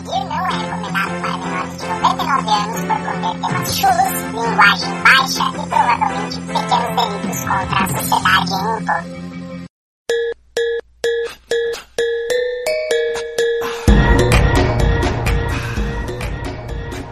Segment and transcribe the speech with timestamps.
[0.00, 5.44] seguir não é recomendado para menores de 99 anos por conter temas chulos, linguagem baixa
[5.48, 9.30] e provavelmente pequenos delitos contra a sociedade em um todo.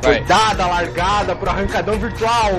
[0.02, 0.24] Vai.
[0.24, 2.52] Dada largada pro arrancadão virtual.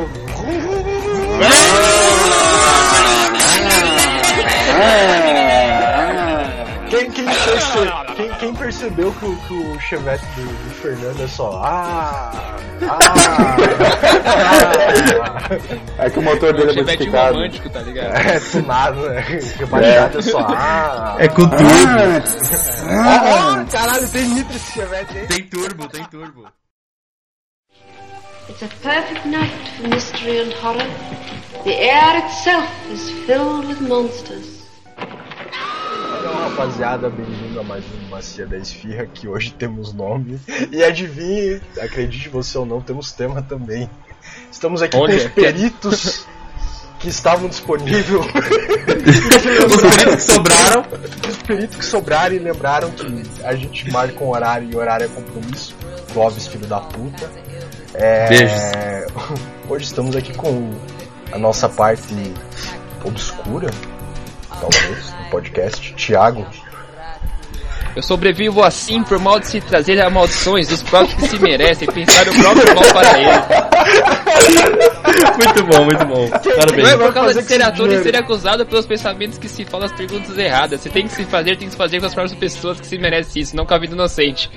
[6.89, 11.27] Quem, quem, perce- quem- quem percebeu que, o- que o chevette do, do Fernando é
[11.27, 12.31] só ah,
[12.89, 13.05] ah,
[15.99, 17.33] É que o motor É dele um é modificado.
[17.35, 18.13] romântico, tá ligado?
[18.15, 19.19] ah, é tunado, né?
[19.57, 21.15] Rebaixado é só ah.
[21.19, 21.63] É com turbo.
[22.89, 25.27] Ó, ó, caralho, tem nitro esse chevette aí.
[25.27, 26.45] Tem turbo, tem turbo.
[28.49, 30.87] It's a perfect night for mystery and horror.
[31.65, 34.58] The air itself is filled with monsters.
[36.39, 40.39] Então, rapaziada, bem-vindo a mais um Macia da Esfirra, que hoje temos nome.
[40.71, 43.89] E adivinhe, acredite você ou não, temos tema também.
[44.49, 46.25] Estamos aqui Olha, com os peritos
[46.97, 48.05] que estavam disponíveis.
[48.09, 50.85] Os peritos que sobraram.
[51.27, 55.09] os peritos que sobraram e lembraram que a gente marca um horário e horário é
[55.09, 55.75] compromisso.
[56.13, 57.29] Clóvis, filho da puta.
[57.93, 58.61] É, Beijos.
[59.67, 60.71] Hoje estamos aqui com
[61.33, 62.33] a nossa parte
[63.03, 63.69] obscura,
[64.49, 65.95] talvez, podcast.
[65.95, 66.58] Tiago,
[67.95, 71.87] Eu sobrevivo assim por mal de se trazer a maldições dos próprios que se merecem
[71.87, 74.89] pensar o próprio mal para ele.
[75.39, 76.29] Muito bom, muito bom.
[76.29, 76.93] Não é Parabéns.
[76.95, 80.37] por causa de ser ator e ser acusado pelos pensamentos que se falam as perguntas
[80.37, 80.81] erradas.
[80.81, 82.97] Você tem que se fazer, tem que se fazer com as próprias pessoas que se
[82.97, 84.49] merecem isso, não com a vida inocente.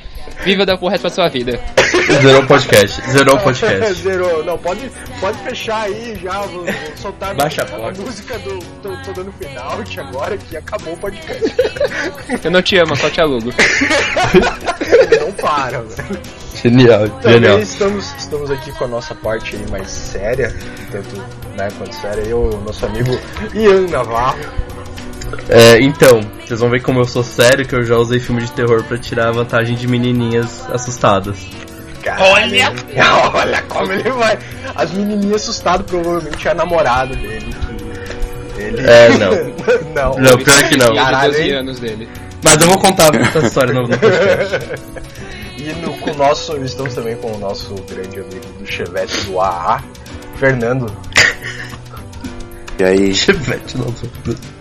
[0.44, 1.60] Viva da porra pra sua vida.
[2.20, 3.10] Zerou o podcast.
[3.10, 3.94] Zerou o podcast.
[4.02, 4.44] Zerou.
[4.44, 6.40] Não, pode, pode fechar aí já.
[6.42, 8.58] Vou, vou soltar Baixa a a, música do.
[8.82, 11.54] Tô, tô dando final agora que acabou o podcast.
[12.42, 13.50] Eu não te amo, só te alugo.
[15.20, 16.20] Não para, velho.
[16.62, 17.58] Genial, Também genial.
[17.58, 20.54] estamos, estamos aqui com a nossa parte aí mais séria,
[20.92, 21.16] tanto
[21.56, 22.22] né, quanto séria.
[22.22, 23.18] Eu, nosso amigo
[23.52, 24.38] Ian Navarro.
[25.48, 28.52] É, então, vocês vão ver como eu sou sério que eu já usei filme de
[28.52, 31.38] terror pra tirar a vantagem de menininhas assustadas.
[32.18, 32.72] Olha!
[33.34, 34.38] Olha como ele vai.
[34.74, 37.54] As menininhas assustadas provavelmente é a namorada dele.
[38.56, 38.82] Ele...
[38.86, 40.12] É, não.
[40.12, 40.18] não.
[40.18, 40.94] Não, pior que não.
[40.94, 41.52] Caralho, 12 hein?
[41.54, 42.08] anos dele.
[42.42, 44.58] Mas eu vou contar essa história no, no podcast.
[45.56, 49.40] E no, com o nosso, estamos também com o nosso grande amigo do Chevette do
[49.40, 49.82] AA,
[50.36, 50.92] Fernando.
[52.78, 53.14] E aí?
[53.14, 53.94] Chevette, não.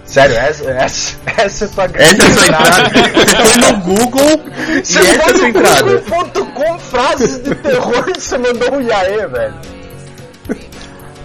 [0.06, 2.90] Sério, essa, essa, essa é a tua grande Essa é sua entrada.
[3.16, 4.44] Você foi no Google
[4.76, 5.98] e Você essa é sua entrada.
[5.98, 9.56] Google.com frases de terror e você mandou um iaê, velho.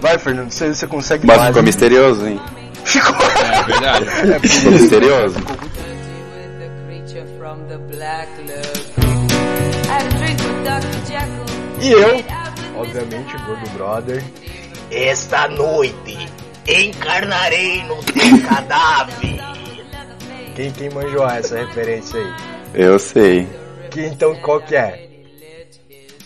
[0.00, 1.66] Vai, Fernando, você, você consegue Mas mais, ficou hein?
[1.66, 2.40] misterioso, hein?
[2.84, 3.16] Ficou.
[3.26, 4.06] É verdade.
[4.48, 5.34] Ficou misterioso.
[5.34, 5.75] the
[11.80, 12.24] E eu,
[12.76, 14.22] obviamente, Gordo Brother.
[14.90, 16.28] Esta noite
[16.66, 19.40] encarnarei no teu cadáver.
[20.54, 22.34] Quem, quem manjou essa referência aí?
[22.72, 23.48] Eu sei.
[23.90, 25.05] Que, então qual que é?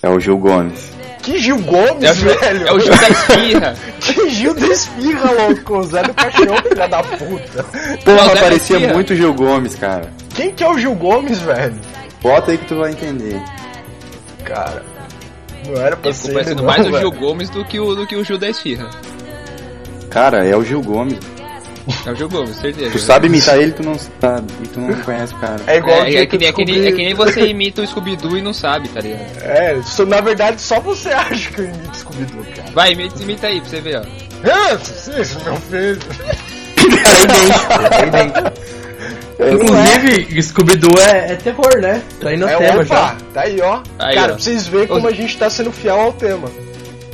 [0.03, 0.91] É o Gil Gomes.
[1.22, 2.66] Que Gil Gomes, É o, Gil- velho?
[2.69, 3.75] é o Gil da Espirra.
[4.00, 5.78] Que Gil da Espirra, louco.
[5.78, 7.62] O Zé do Caixão, filha da puta.
[8.05, 10.10] Porra, parecia muito Gil Gomes, cara.
[10.34, 11.75] Quem que é o Gil Gomes, velho?
[12.22, 13.41] Bota aí que tu vai entender.
[14.44, 14.83] Cara,
[15.66, 16.99] não era pra Ele ser ficou parecendo mais o velho.
[16.99, 18.89] Gil Gomes do que o, do que o Gil da Esfirra.
[20.09, 21.19] Cara, é o Gil Gomes.
[22.06, 22.91] É o Gil Gomes, certeza.
[22.91, 24.47] Tu sabe imitar ele, tu não sabe.
[24.62, 25.56] E tu não conhece o cara.
[25.67, 27.83] É igual É, o é, que, nem- é, que nem, é que nem você imita
[27.83, 29.21] o Scooby-Doo e não sabe, tá ligado?
[29.43, 32.71] É, só- na verdade só você acha que eu imito Scooby-Doo, cara.
[32.73, 34.03] Vai, imita, imita aí pra você ver, ó.
[34.43, 34.75] Ah,
[35.21, 35.99] isso, meu filho.
[39.39, 42.03] Inclusive, Scooby-Doo é, é terror, né?
[42.21, 43.17] Tá aí no É, tema opa, já.
[43.33, 43.81] tá aí, ó.
[43.99, 44.34] Aí, cara, ó.
[44.34, 46.51] pra vocês verem como a gente tá sendo fiel ao tema.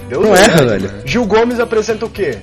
[0.08, 0.90] Deus Não erra, velho.
[1.04, 2.38] Gil Gomes apresenta o quê?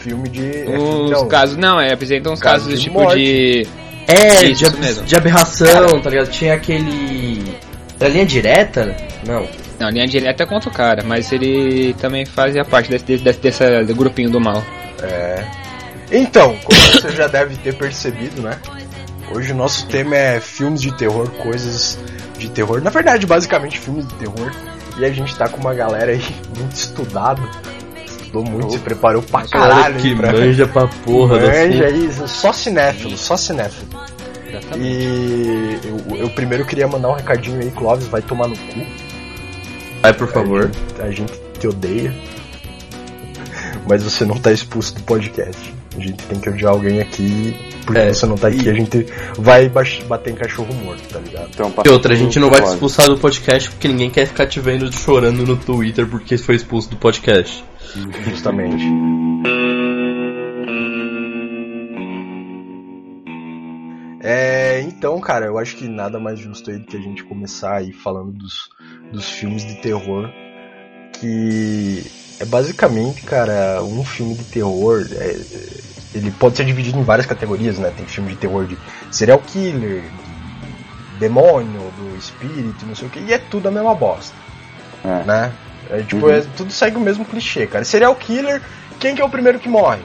[0.00, 0.62] Filme de...
[0.62, 3.16] é, Os não, casos, não, é, apresentam uns Casos casos de tipo morte.
[3.18, 3.66] de.
[4.08, 5.04] É, Isso, de, isso mesmo.
[5.04, 6.30] de aberração, tá ligado?
[6.30, 7.54] Tinha aquele.
[8.00, 8.96] Era linha direta?
[9.26, 9.46] Não.
[9.78, 13.38] Não, linha direta é contra o cara, mas ele também fazia parte desse, desse, desse
[13.40, 14.62] dessa- do grupinho do mal.
[15.02, 15.44] É.
[16.10, 18.58] Então, como você já deve ter percebido, né?
[19.32, 21.98] Hoje o nosso tema é filmes de terror, coisas
[22.36, 22.82] de terror.
[22.82, 24.50] Na verdade, basicamente filmes de terror.
[24.98, 26.24] E a gente tá com uma galera aí
[26.58, 27.40] muito estudada.
[28.30, 29.96] Estudou muito, se preparou pra caralho.
[29.96, 30.32] que aí pra...
[30.32, 32.22] manja pra porra do Manja assunto.
[32.22, 33.88] aí, só cinéfilo, só cinéfilo.
[34.78, 38.86] E eu, eu primeiro queria mandar um recadinho aí, Clóvis, vai tomar no cu.
[40.00, 40.70] Vai, por favor.
[41.00, 42.14] A gente te odeia.
[43.88, 45.74] Mas você não tá expulso do podcast.
[46.00, 47.54] A gente tem que odiar alguém aqui,
[47.84, 49.06] porque É, você não tá aqui, e- a gente
[49.38, 51.48] vai bater em cachorro morto, tá ligado?
[51.52, 54.46] Então, E outra, a gente não vai te expulsar do podcast porque ninguém quer ficar
[54.46, 57.62] te vendo chorando no Twitter porque foi expulso do podcast.
[58.28, 58.84] Justamente.
[64.22, 67.76] É, então, cara, eu acho que nada mais justo aí do que a gente começar
[67.76, 68.68] aí falando dos,
[69.12, 70.28] dos filmes de terror.
[71.14, 72.02] Que
[72.38, 75.06] é basicamente, cara, um filme de terror.
[75.12, 75.36] é,
[76.14, 77.92] ele pode ser dividido em várias categorias, né?
[77.96, 78.76] Tem filme de terror de
[79.10, 80.02] serial killer,
[81.12, 84.34] de demônio, do espírito, não sei o que, e é tudo a mesma bosta.
[85.04, 85.24] É.
[85.24, 85.52] Né?
[85.90, 86.32] É, tipo, Uhum.
[86.32, 87.84] é- tudo segue o mesmo clichê, cara.
[87.84, 88.60] Serial killer,
[88.98, 90.00] quem que é o primeiro que morre?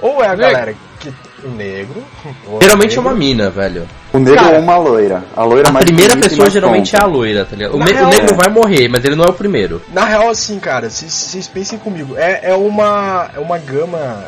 [0.00, 0.46] Ou é a Negro.
[0.52, 1.12] galera que.
[1.44, 2.02] O negro.
[2.60, 3.26] é Geralmente é o uma negro.
[3.26, 3.88] mina, velho.
[4.12, 5.24] O negro Cara, ou uma loira.
[5.36, 7.74] A loira A mais primeira pessoa mais geralmente é a loira, tá ligado?
[7.74, 8.36] O, real, o negro é.
[8.36, 9.82] vai morrer, mas ele não é o primeiro.
[9.92, 12.16] Na real, assim, cara, vocês- vocês pensem comigo.
[12.16, 13.28] É, é uma.
[13.34, 14.24] É uma gama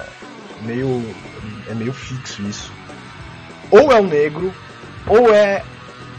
[0.65, 1.15] meio.
[1.69, 2.73] É meio fixo isso.
[3.71, 4.53] Ou é o negro,
[5.07, 5.63] ou é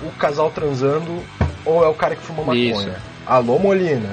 [0.01, 1.23] o casal transando,
[1.63, 2.71] ou é o cara que fuma maconha.
[2.71, 2.91] Isso.
[3.25, 4.09] Alô, Molina.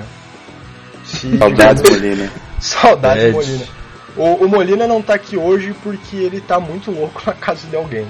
[1.05, 2.31] Se Saudades, Molina.
[2.61, 3.33] Saudades, Ed.
[3.33, 3.65] Molina.
[4.17, 7.77] O, o Molina não tá aqui hoje porque ele tá muito louco na casa de
[7.77, 8.07] alguém.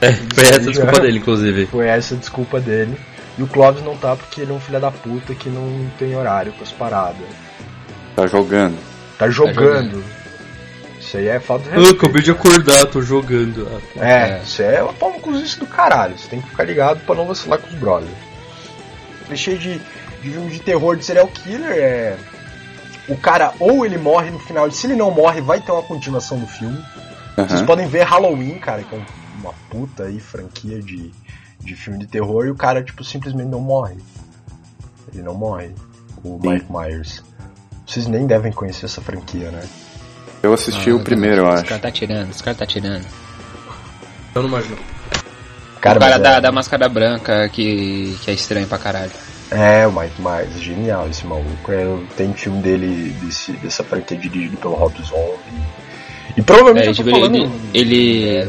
[0.00, 1.66] É, foi essa a desculpa dele, inclusive.
[1.66, 2.96] Foi essa a desculpa dele.
[3.36, 6.14] E o Clóvis não tá porque ele é um filho da puta que não tem
[6.14, 7.26] horário pras paradas.
[8.14, 8.78] Tá jogando.
[9.18, 9.54] Tá jogando.
[9.54, 10.04] jogando.
[11.14, 13.68] Isso aí é falta de Eu acabei de acordar, tô jogando.
[13.96, 14.42] Ah, É, É.
[14.42, 16.18] isso é uma palma com isso do caralho.
[16.18, 18.10] Você tem que ficar ligado pra não vacilar com os brothers.
[19.26, 22.16] Clichê de, de filme de terror de serial killer é.
[23.08, 25.82] O cara ou ele morre no final, e se ele não morre, vai ter uma
[25.82, 26.82] continuação do filme.
[27.36, 27.66] Vocês Aham.
[27.66, 31.12] podem ver Halloween, cara, que é um- uma puta aí franquia de,
[31.60, 33.96] de filme de terror, e o cara, tipo, simplesmente não morre.
[35.12, 35.74] Ele não morre.
[36.24, 36.48] O Sim.
[36.48, 37.22] Mike Myers.
[37.86, 39.62] Vocês nem devem conhecer essa franquia, né?
[40.44, 41.68] Eu assisti Ah, o primeiro, eu Esse acho.
[41.70, 43.06] cara tá tirando, esse cara tá tirando.
[44.34, 44.76] Eu não imagino.
[45.80, 49.10] Cara, o cara da, é- da máscara branca que, que é estranho pra caralho.
[49.50, 51.70] É, o Mike Myers, genial esse maluco.
[51.72, 55.62] É, tem filme dele, desse, dessa franquia dirigido pelo Rob Zombie.
[56.36, 57.36] E provavelmente É, eu tô tipo, falando...
[57.36, 57.50] ele,
[57.94, 58.48] ele,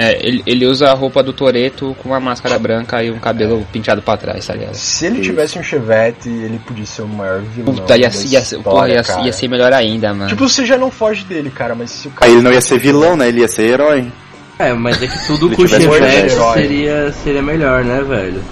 [0.00, 3.66] é, ele, ele usa a roupa do Toreto com uma máscara branca e um cabelo
[3.70, 4.72] pintado pra trás, tá ligado?
[4.72, 8.22] Se ele tivesse um Chevette, ele podia ser o maior vilão Puta, ia, da ia,
[8.24, 9.26] ia, história, porra, ia, cara.
[9.26, 10.28] ia ser melhor ainda, mano.
[10.30, 12.30] Tipo, você já não foge dele, cara, mas se o cara...
[12.30, 13.28] Aí ele não ia ser vilão, né?
[13.28, 14.10] Ele ia ser herói.
[14.58, 18.42] É, mas é que tudo com Chevette seria, seria melhor, né, velho?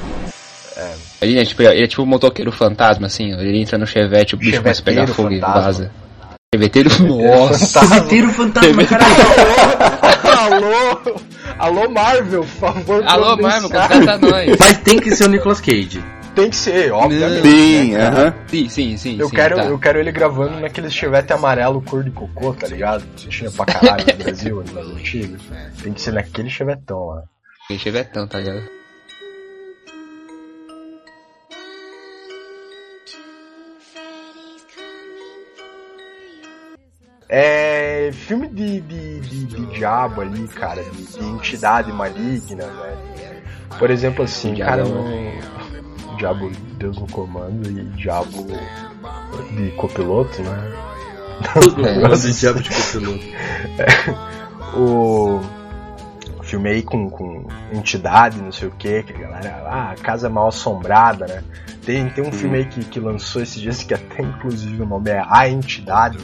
[1.23, 4.39] Ele, é tipo, ele é tipo um motoqueiro fantasma, assim, ele entra no chevette, o
[4.39, 5.63] bicho começa a pegar Cheveteiro fogo e fantasma.
[5.63, 5.91] vaza.
[6.55, 7.81] Cheveteiro, nossa.
[7.81, 8.33] Fantasma.
[8.33, 9.15] fantasma, caralho.
[10.39, 11.19] alô,
[11.59, 13.05] alô Marvel, por favor.
[13.07, 14.57] Alô, Marvel, contrata nós.
[14.59, 16.03] Mas tem que ser o Nicolas Cage.
[16.35, 17.43] Tem que ser, obviamente.
[17.43, 18.21] Sim, né, cara?
[18.21, 18.35] aham.
[18.47, 19.17] Sim, sim, sim.
[19.19, 19.65] Eu sim, quero, tá.
[19.65, 23.05] eu quero ele gravando naquele chevette amarelo cor de cocô, tá ligado?
[23.17, 25.37] Que tinha pra caralho no Brasil, no mais antigo.
[25.83, 27.23] Tem que ser naquele chevetão lá.
[27.67, 28.78] Tem chevetão, tá ligado?
[37.29, 38.11] É.
[38.13, 43.43] Filme de, de, de, de diabo ali, cara, de, de entidade maligna, velho.
[43.79, 45.41] Por exemplo, assim, Diabo cara, é
[46.11, 46.17] não.
[46.17, 48.47] Diabo Deus no comando e diabo
[49.53, 50.73] de copiloto, né?
[52.01, 53.25] Nossa, diabo de copiloto.
[54.75, 55.41] o
[56.49, 60.49] filme aí com, com entidade, não sei o que, que a galera, ah, casa mal
[60.49, 61.45] assombrada, né?
[61.85, 65.11] Tem, tem um filme aí que, que lançou esses dias que até inclusive o nome
[65.11, 66.19] é A Entidade,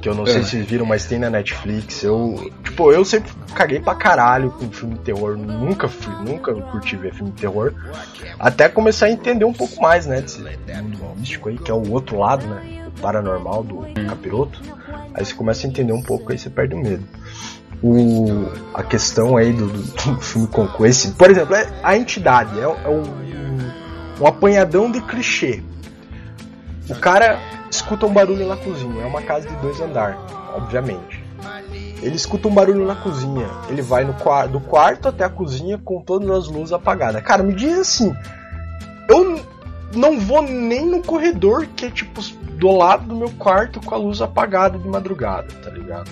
[0.00, 0.42] que eu não sei É.
[0.42, 2.02] se vocês viram, mas tem na Netflix.
[2.02, 6.96] Eu, tipo, eu sempre caguei pra caralho com filme de terror, nunca fui, nunca curti
[6.96, 7.72] ver filme de terror,
[8.38, 11.90] até começar a entender um pouco mais, né, desse mundo místico aí, que é o
[11.92, 14.60] outro lado, né, o paranormal do capiroto.
[15.14, 17.04] Aí você começa a entender um pouco, aí você perde o medo
[17.82, 21.12] o, a questão aí do, do, do filme com, com esse.
[21.12, 23.02] Por exemplo, é a entidade, é, é um,
[24.22, 25.62] um apanhadão de clichê.
[26.90, 27.38] O cara
[27.70, 30.18] escuta um barulho na cozinha, é uma casa de dois andares,
[30.54, 31.22] obviamente.
[32.02, 34.14] Ele escuta um barulho na cozinha, ele vai no
[34.48, 37.22] do quarto até a cozinha com todas as luzes apagadas.
[37.22, 38.14] Cara, me diz assim,
[39.08, 39.40] eu
[39.94, 42.20] não vou nem no corredor que é tipo
[42.56, 46.10] do lado do meu quarto com a luz apagada de madrugada, tá ligado?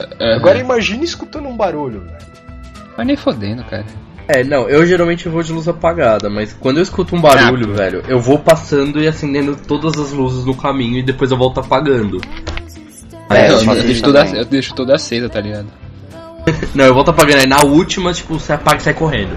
[0.00, 0.36] Aham.
[0.36, 2.34] Agora imagine escutando um barulho, velho.
[2.96, 3.84] Mas nem fodendo, cara.
[4.26, 8.02] É, não, eu geralmente vou de luz apagada, mas quando eu escuto um barulho, velho,
[8.08, 12.20] eu vou passando e acendendo todas as luzes no caminho e depois eu volto apagando.
[13.30, 14.36] É, eu, eu eu deixo também.
[14.36, 15.66] eu deixo tudo aceso, tá ligado?
[16.74, 19.36] Não, eu volto apagando, aí na última, tipo, você apaga e sai correndo.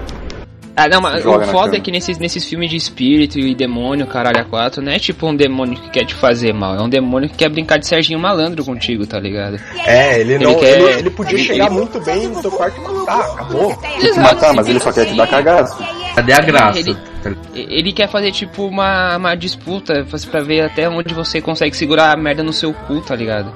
[0.78, 1.76] Ah, não, mas o foda cama.
[1.76, 5.26] é que nesses, nesses filmes de espírito e demônio, caralho, a quatro, não é tipo
[5.26, 8.18] um demônio que quer te fazer mal, é um demônio que quer brincar de Serginho
[8.20, 9.58] Malandro contigo, tá ligado?
[9.84, 10.52] É, ele não.
[10.52, 13.74] Ele, quer- ele, podia ele- chegar ele- muito bem no teu quarto e matar, acabou.
[13.76, 15.76] Tem que matar, mas ele só quer te dar cagaço.
[16.14, 16.78] Cadê a graça?
[16.78, 16.96] Ele-
[17.54, 22.16] Ele quer fazer tipo uma, uma disputa pra ver até onde você consegue segurar a
[22.16, 23.52] merda no seu cu, tá ligado?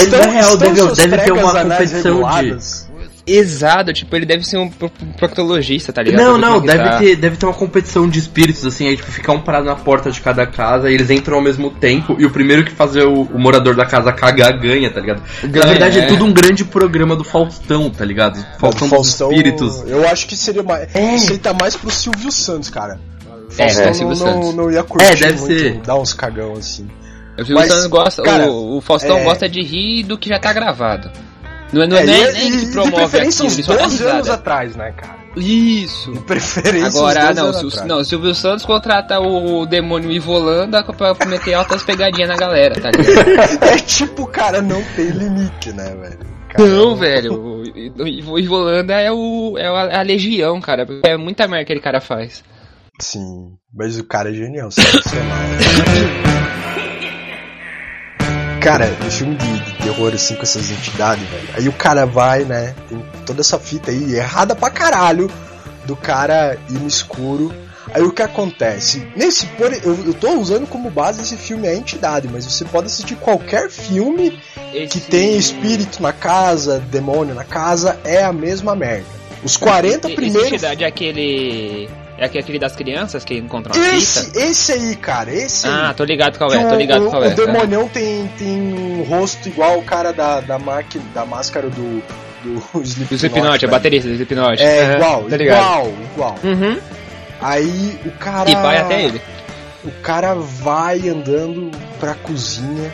[0.00, 2.56] Ele, na real, deve- deve ter uma competição de-
[3.26, 6.22] Exato, tipo, ele deve ser um pro- proctologista, tá ligado?
[6.22, 6.98] Não, não, é deve tá.
[6.98, 10.10] ter, deve ter uma competição de espíritos, assim, aí tipo, ficar um parado na porta
[10.12, 13.22] de cada casa, e eles entram ao mesmo tempo, e o primeiro que fazer o,
[13.22, 15.22] o morador da casa cagar ganha, tá ligado?
[15.42, 16.02] Na Ganha, verdade, é.
[16.02, 16.06] é.
[16.06, 18.36] tudo um grande programa do Faustão, tá ligado?
[18.60, 19.82] Faustão, Faustão, dos espíritos.
[19.88, 20.94] Eu acho que seria mais.
[20.94, 21.14] É.
[21.16, 23.00] Isso aí tá mais pro Silvio Santos, cara.
[23.58, 24.54] É, Faustão é, não, Silvio não, Santos.
[24.54, 25.80] não ia curtir É, deve muito, ser.
[25.80, 26.86] dar uns cagão assim.
[27.34, 30.28] O Silvio Mas, Santos gosta, cara, o, o Faustão é- gosta de rir do que
[30.28, 31.10] já tá gravado.
[31.72, 34.04] Não é, não É, é, nem, nem que promove aquilo, uns ele só dá 12
[34.04, 35.26] anos atrás, né, cara?
[35.36, 36.12] Isso.
[36.12, 40.10] De preferência Agora, uns 12 não, se o, não, o Silvio Santos contrata o demônio
[40.10, 43.64] Ivolanda pra meter altas pegadinhas na galera, tá ligado?
[43.66, 46.36] É tipo, cara, não tem limite, né, velho?
[46.48, 50.86] Cara, Não, velho, o, o, o Ivolanda é, o, é a, a legião, cara.
[51.04, 52.42] É muita merda que aquele cara faz.
[52.98, 55.36] Sim, mas o cara é genial, sensacional.
[58.66, 61.48] cara, em filme de, de terror, assim, com essas entidades, velho.
[61.54, 62.74] Aí o cara vai, né?
[62.88, 65.30] Tem toda essa fita aí, errada pra caralho,
[65.84, 67.54] do cara ir no escuro.
[67.94, 69.06] Aí o que acontece?
[69.14, 72.86] Nesse, por, eu, eu tô usando como base esse filme a entidade, mas você pode
[72.86, 74.38] assistir qualquer filme
[74.72, 79.06] que Esse- tem espírito na casa, demônio na casa, é a mesma merda.
[79.44, 80.52] Os 40 Esse primeiros.
[80.52, 81.88] entidade é aquele.
[82.18, 84.40] É aquele das crianças que encontram a Esse, fita?
[84.40, 85.72] esse aí, cara, esse aí.
[85.74, 87.30] Ah, tô ligado qual é, tô o- ligado o, qual o é.
[87.34, 92.02] demonião tem, tem um rosto igual o cara da, da, máquina, da máscara do,
[92.42, 93.08] do Slipknot.
[93.08, 93.70] Do Slipknot, a velho.
[93.70, 94.62] baterista do Slipknot.
[94.62, 96.34] É, igual, tá igual, igual.
[96.42, 96.78] Uhum.
[97.40, 98.50] Aí o cara.
[98.50, 99.20] E vai até ele.
[99.84, 101.70] O cara vai andando
[102.00, 102.90] pra cozinha.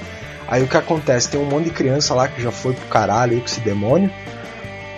[0.48, 1.30] Aí o que acontece?
[1.30, 4.10] Tem um monte de criança lá que já foi pro caralho aí com esse demônio.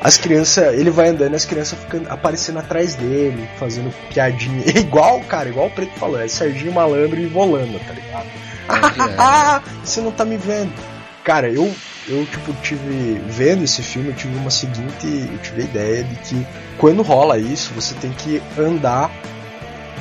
[0.05, 4.63] As crianças, ele vai andando e as crianças ficam aparecendo atrás dele, fazendo piadinha.
[4.79, 8.27] igual, cara, igual o Preto falou, é Serginho Malandro e Volanda, tá ligado?
[9.17, 10.75] Ah, você não tá me vendo.
[11.25, 11.75] Cara, eu,
[12.07, 13.19] eu tipo, tive.
[13.29, 15.07] Vendo esse filme, eu tive uma seguinte.
[15.07, 16.47] Eu tive a ideia de que
[16.77, 19.11] quando rola isso, você tem que andar.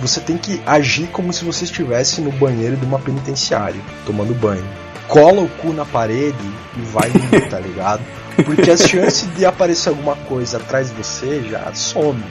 [0.01, 4.67] Você tem que agir como se você estivesse no banheiro de uma penitenciária, tomando banho.
[5.07, 6.35] Cola o cu na parede
[6.75, 7.09] e vai
[7.49, 8.03] tá ligado?
[8.45, 12.23] Porque as chances de aparecer alguma coisa atrás de você já some.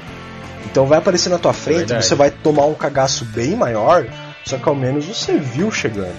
[0.64, 2.06] Então vai aparecer na tua frente, Verdade.
[2.06, 4.06] você vai tomar um cagaço bem maior,
[4.44, 6.14] só que ao menos você viu chegando.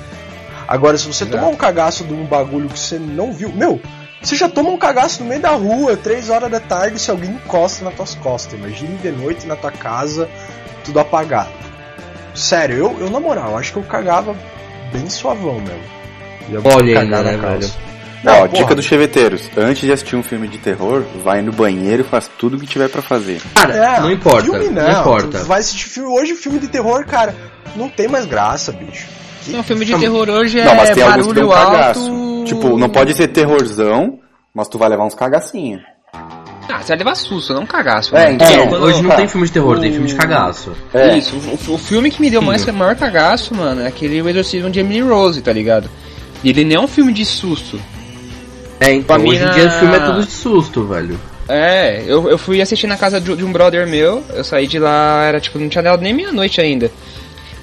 [0.68, 1.38] Agora, se você Exato.
[1.38, 3.82] tomar um cagaço de um bagulho que você não viu, meu,
[4.22, 7.32] você já toma um cagaço no meio da rua, três horas da tarde, se alguém
[7.32, 8.54] encosta nas tuas costas.
[8.54, 10.30] Imagine de noite na tua casa,
[10.86, 11.52] tudo apagado.
[12.34, 14.36] Sério, eu, eu na moral, acho que eu cagava
[14.92, 16.64] bem suavão mesmo.
[16.66, 17.72] Olha ainda, na né, velho?
[18.24, 19.50] Não, Ó, porra, dica dos cheveteiros.
[19.58, 22.66] Antes de assistir um filme de terror, vai no banheiro e faz tudo o que
[22.66, 23.42] tiver pra fazer.
[23.54, 25.40] Cara, É, não importa, filme não, não, importa.
[25.40, 27.36] Tu vai assistir filme hoje, filme de terror, cara,
[27.76, 29.06] não tem mais graça, bicho.
[29.44, 31.84] Que- Um filme de terror hoje é não, mas tem alguns que tem um barulho
[31.84, 32.44] alto.
[32.46, 34.20] Tipo, não pode ser terrorzão,
[34.56, 35.82] mas tu vai levar uns cagacinhos.
[36.70, 38.16] Ah, você vai levar susto, não cagaço.
[38.16, 38.32] É, né?
[38.34, 39.16] então, É, Quando- hoje não tá.
[39.18, 40.72] tem filme de terror, tem O- filme de cagaço.
[40.94, 41.18] É.
[41.18, 44.70] Isso, o, o filme que me deu mais maior cagaço, mano, é aquele O Exorcismo
[44.70, 45.90] de Emily Rose, tá ligado?
[46.42, 47.78] E ele nem é um filme de susto.
[48.84, 51.18] É, então, Pra hoje mim, em dia o filme é tudo de susto, velho.
[51.48, 54.78] É, eu, eu fui assistir na casa de, de um brother meu, eu saí de
[54.78, 56.92] lá, era tipo, não tinha dado nem meia-noite ainda.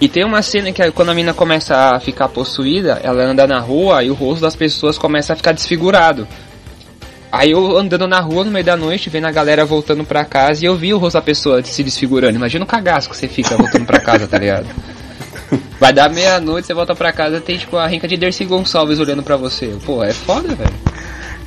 [0.01, 3.61] E tem uma cena que quando a mina começa a ficar possuída, ela anda na
[3.61, 6.27] rua e o rosto das pessoas começa a ficar desfigurado.
[7.31, 10.65] Aí eu andando na rua no meio da noite, vendo a galera voltando pra casa
[10.65, 12.35] e eu vi o rosto da pessoa se desfigurando.
[12.35, 14.67] Imagina o cagaço que você fica voltando pra casa, tá ligado?
[15.79, 19.23] Vai dar meia-noite, você volta pra casa tem tipo a rinca de Dercy Gonçalves olhando
[19.23, 19.77] pra você.
[19.85, 20.73] Pô, é foda, velho.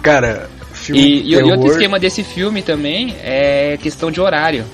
[0.03, 4.65] Cara, filme E, e, outro esquema desse filme também é questão de horário.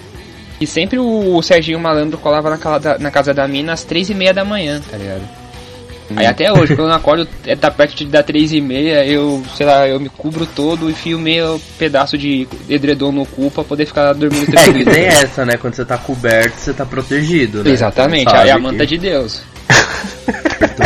[0.60, 4.10] E sempre o Serginho Malandro colava na, cala da- na casa da mina às três
[4.10, 5.22] e meia da manhã, tá ligado?
[6.16, 9.44] Aí até hoje, quando eu acordo, é, tá perto de dar três e meia, eu,
[9.56, 13.64] sei lá, eu me cubro todo e fio meio pedaço de edredom no cu pra
[13.64, 14.92] poder ficar dormindo É, que tranquilo.
[14.92, 15.56] tem essa, né?
[15.56, 17.70] Quando você tá coberto, você tá protegido, né?
[17.70, 19.44] Exatamente, aí a que- manta de Deus.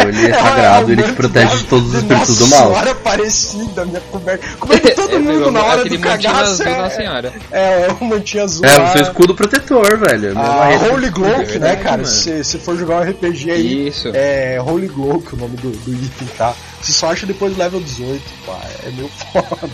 [0.07, 2.67] Ele é sagrado, ele te protege de todos os espíritos do mal.
[2.71, 4.45] Senhora Aparecida, minha coberta.
[4.59, 6.63] Coberta de todo É, mundo na hora do cagaço.
[6.63, 7.33] É, Nossa Senhora.
[7.51, 8.65] é, o mantinho azul.
[8.65, 10.31] É, o seu escudo protetor, velho.
[10.35, 12.05] Minha A barreira- Holy Glow, né, Verdade, cara?
[12.05, 14.09] Se, se for jogar um RPG aí, Isso.
[14.13, 16.53] é Holy Glow, que é o nome do, do item, tá?
[16.81, 18.59] Você só acha depois do level 18, pá.
[18.85, 19.69] É meio foda.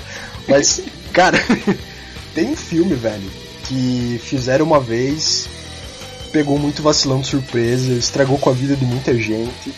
[0.48, 0.81] Mas,
[1.13, 1.38] cara,
[2.36, 3.29] tem um filme, velho,
[3.63, 5.48] que fizeram uma vez,
[6.31, 9.74] pegou muito vacilão de surpresa, estragou com a vida de muita gente.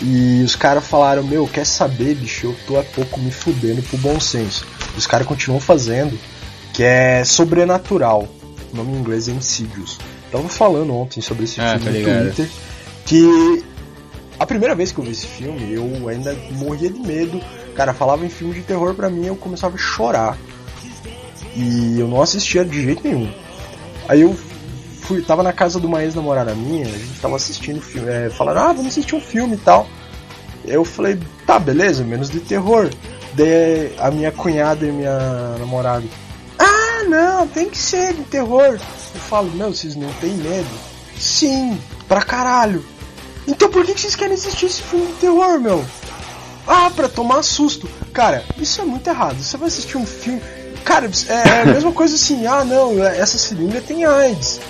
[0.00, 3.98] E os caras falaram, meu, quer saber, bicho, eu tô há pouco me fudendo pro
[3.98, 4.66] bom senso.
[4.96, 6.18] Os caras continuam fazendo,
[6.72, 8.28] que é Sobrenatural.
[8.72, 9.98] O nome em inglês é Insidious.
[10.30, 12.20] Tava falando ontem sobre esse Ah, filme tô no.
[12.22, 12.48] Twitter,
[13.04, 13.64] que
[14.38, 17.40] a primeira vez que eu vi esse filme, eu ainda morria de medo.
[17.76, 20.36] Cara, falava em filme de terror pra mim, eu começava a chorar.
[21.54, 23.30] E eu não assistia de jeito nenhum.
[24.08, 24.36] Aí eu
[25.12, 28.62] fui, tava na casa de uma ex-namorada minha, a gente tava assistindo filme, é, falaram,
[28.62, 29.86] ah, vamos assistir um filme e tal.
[30.64, 32.88] Eu falei, tá, beleza, menos de terror.
[33.34, 36.04] Daí a minha cunhada e minha namorada,
[36.58, 38.78] ah, não, tem que ser de terror.
[39.14, 40.70] Eu falo, meu, vocês não têm medo?
[41.18, 41.78] Sim,
[42.08, 42.84] pra caralho.
[43.46, 45.84] Então por que vocês querem assistir esse filme de terror, meu?
[46.66, 47.88] Ah, pra tomar susto.
[48.12, 49.42] Cara, isso é muito errado.
[49.42, 50.40] Você vai assistir um filme.
[50.84, 54.60] Cara, é a mesma coisa assim, ah não, essa seringa tem AIDS.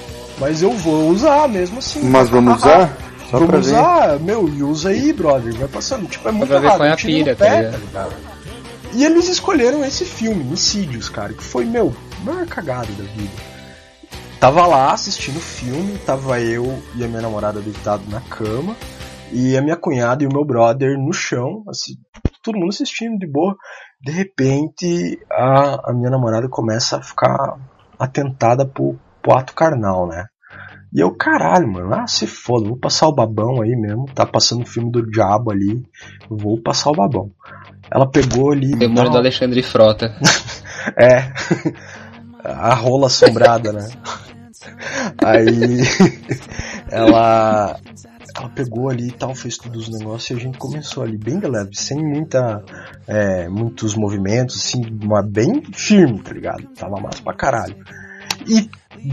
[0.42, 2.02] Mas eu vou usar mesmo assim.
[2.02, 2.88] Mas vamos usar?
[3.30, 3.76] Só pra Vamos ver.
[3.76, 5.54] usar, meu, e usa aí, brother.
[5.54, 6.08] Vai passando.
[6.08, 6.78] Tipo, é muito pra ver errado.
[6.78, 7.80] qual é um a pira, pé, tá ligado?
[7.86, 8.12] ligado?
[8.92, 13.30] E eles escolheram esse filme, Insídios, cara, que foi, meu, a maior cagada da vida.
[14.40, 18.74] Tava lá assistindo o filme, tava eu e a minha namorada deitado na cama,
[19.30, 21.92] e a minha cunhada e o meu brother no chão, assim,
[22.42, 23.54] todo mundo assistindo de boa.
[24.04, 27.56] De repente, a, a minha namorada começa a ficar
[27.96, 30.24] atentada pro, pro ato carnal, né?
[30.94, 34.62] E eu, caralho, mano, ah, se foda, vou passar o babão aí mesmo, tá passando
[34.62, 35.82] o filme do diabo ali,
[36.28, 37.30] vou passar o babão.
[37.90, 38.76] Ela pegou ali.
[38.76, 40.14] Demônio do Alexandre Frota.
[40.98, 41.32] é.
[42.44, 43.88] A rola assombrada, né?
[45.24, 45.80] Aí
[46.90, 47.78] ela
[48.34, 51.38] ela pegou ali e tal, fez todos os negócios e a gente começou ali bem
[51.38, 52.64] de leve, sem muita
[53.06, 54.82] é, muitos movimentos, assim,
[55.26, 56.66] bem firme, tá ligado?
[56.74, 57.76] Tava massa pra caralho.
[58.46, 58.68] E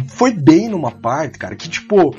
[0.09, 2.15] foi bem numa parte, cara, que tipo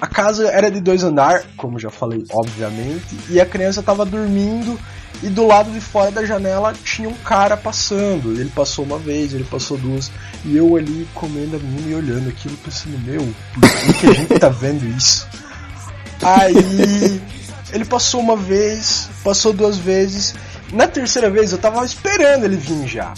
[0.00, 4.78] a casa era de dois andar, como já falei, obviamente, e a criança tava dormindo
[5.22, 8.32] e do lado de fora da janela tinha um cara passando.
[8.32, 10.10] Ele passou uma vez, ele passou duas,
[10.44, 13.20] e eu ali comendo a menina e olhando aquilo, pensando, meu,
[13.54, 15.28] por que, que a gente tá vendo isso?
[16.20, 17.20] Aí
[17.72, 20.34] ele passou uma vez, passou duas vezes,
[20.72, 23.14] na terceira vez eu tava esperando ele vir já.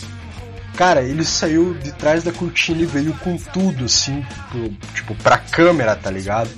[0.76, 5.38] Cara, ele saiu de trás da cortina e veio com tudo, assim, pro, tipo, pra
[5.38, 6.50] câmera, tá ligado?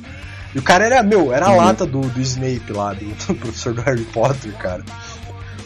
[0.54, 3.74] E o cara era, meu, era a lata do, do Snape lá, do, do professor
[3.74, 4.82] do Harry Potter, cara.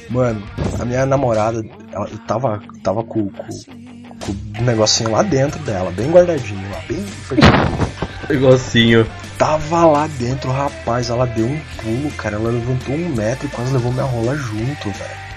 [0.08, 0.42] Mano,
[0.80, 3.46] a minha namorada, ela tava, tava com, com,
[4.18, 7.06] com o negocinho lá dentro dela, bem guardadinho lá, bem.
[8.28, 9.06] Negocinho.
[9.38, 13.72] Tava lá dentro, rapaz, ela deu um pulo, cara, ela levantou um metro e quase
[13.72, 15.29] levou minha rola junto, velho.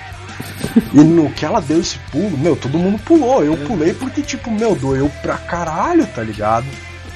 [0.94, 3.44] E no que ela deu esse pulo, meu, todo mundo pulou.
[3.44, 6.66] Eu pulei porque, tipo, meu, doeu pra caralho, tá ligado?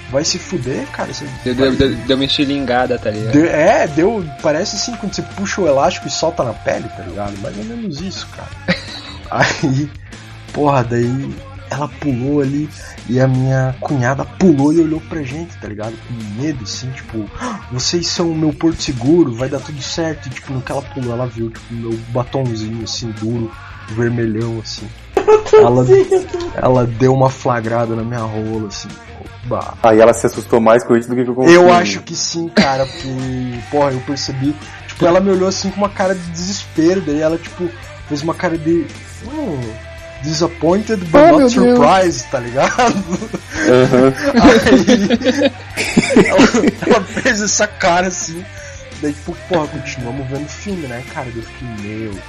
[0.10, 1.14] Vai se fuder, cara.
[1.14, 3.34] Você Deu, deu, deu, deu uma estilingada, tá ligado?
[3.34, 4.26] Deu- é, deu.
[4.42, 7.38] Parece assim quando você puxa o elástico e solta na pele, tá ligado?
[7.42, 8.50] Mais ou menos isso, cara.
[9.30, 9.90] Aí,
[10.54, 11.36] porra, daí
[11.70, 12.70] ela pulou ali
[13.10, 15.94] e a minha cunhada pulou e olhou pra gente, tá ligado?
[16.08, 20.28] Com medo, assim, tipo, "Ah, vocês são o meu porto seguro, vai dar tudo certo.
[20.28, 23.52] E, tipo, no que ela pulou, ela viu, tipo, meu batomzinho, assim, duro,
[23.90, 24.88] vermelhão, assim.
[25.54, 25.86] Ela,
[26.56, 28.90] ela deu uma flagrada na minha rola, assim.
[29.46, 29.76] Bah.
[29.82, 32.50] Aí ela se assustou mais com isso do que com o Eu acho que sim,
[32.50, 34.54] cara, porque, porra, eu percebi.
[34.88, 37.70] Tipo, ela me olhou assim com uma cara de desespero, daí ela, tipo,
[38.08, 38.86] fez uma cara de.
[39.26, 39.60] Hum,
[40.24, 42.72] disappointed but Oh, not surprised, tá ligado?
[43.70, 44.14] Aham.
[44.44, 45.52] Aí.
[46.26, 46.40] ela,
[46.96, 48.44] ela fez essa cara assim.
[49.02, 51.30] Daí, tipo, porra, continuamos vendo o filme, né, cara?
[51.30, 52.20] Daí Eu fiquei, meu.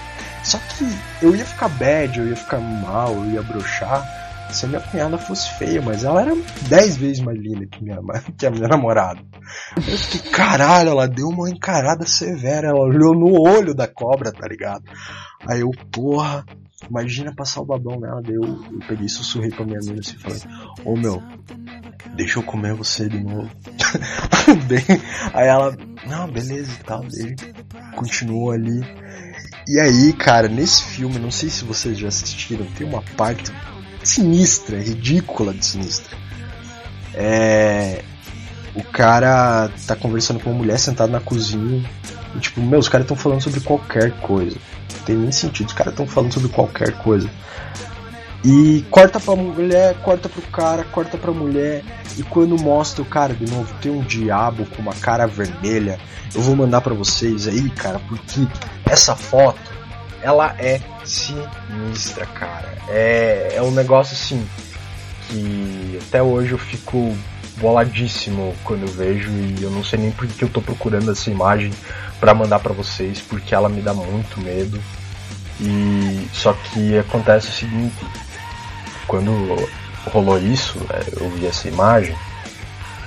[0.45, 0.87] Só que
[1.23, 4.07] eu ia ficar bad, eu ia ficar mal, eu ia broxar
[4.51, 6.35] se a minha cunhada fosse feia, mas ela era
[6.69, 7.99] 10 vezes mais linda que, minha,
[8.37, 9.21] que a minha namorada.
[9.77, 14.47] Eu fiquei, caralho, ela deu uma encarada severa, ela olhou no olho da cobra, tá
[14.49, 14.85] ligado?
[15.47, 16.45] Aí eu, porra,
[16.89, 20.17] imagina passar o babão nela, daí eu, eu peguei e sussurrei pra minha amiga assim
[20.19, 20.41] falei,
[20.85, 21.23] ô meu,
[22.15, 23.51] deixa eu comer você de novo.
[24.69, 25.03] Daí-
[25.35, 27.35] aí ela, não, beleza e tal, daí
[27.97, 28.81] continuou ali.
[29.67, 33.53] E aí, cara, nesse filme, não sei se vocês já assistiram, tem uma parte
[34.03, 36.17] sinistra, ridícula de sinistra.
[37.15, 38.03] É.
[38.75, 41.85] O cara tá conversando com uma mulher sentada na cozinha.
[42.37, 44.57] E tipo, meu, os caras estão falando sobre qualquer coisa.
[45.09, 47.31] Tem nem sentido, os caras estão falando sobre qualquer coisa.
[48.45, 51.83] E corta pra mulher, corta pro cara, corta pra mulher.
[52.19, 55.99] E quando mostra o cara de novo, tem um diabo com uma cara vermelha.
[56.35, 58.47] Eu vou mandar pra vocês aí, cara, porque
[58.85, 59.73] essa foto,
[60.21, 62.77] ela é sinistra, cara.
[62.91, 64.47] É, é um negócio assim
[65.27, 67.17] que até hoje eu fico
[67.57, 71.31] boladíssimo quando eu vejo e eu não sei nem por que eu tô procurando essa
[71.31, 71.73] imagem
[72.21, 74.79] pra mandar pra vocês, porque ela me dá muito medo.
[75.61, 77.97] E só que acontece o seguinte,
[79.07, 79.33] quando
[80.07, 82.15] rolou isso, né, eu vi essa imagem,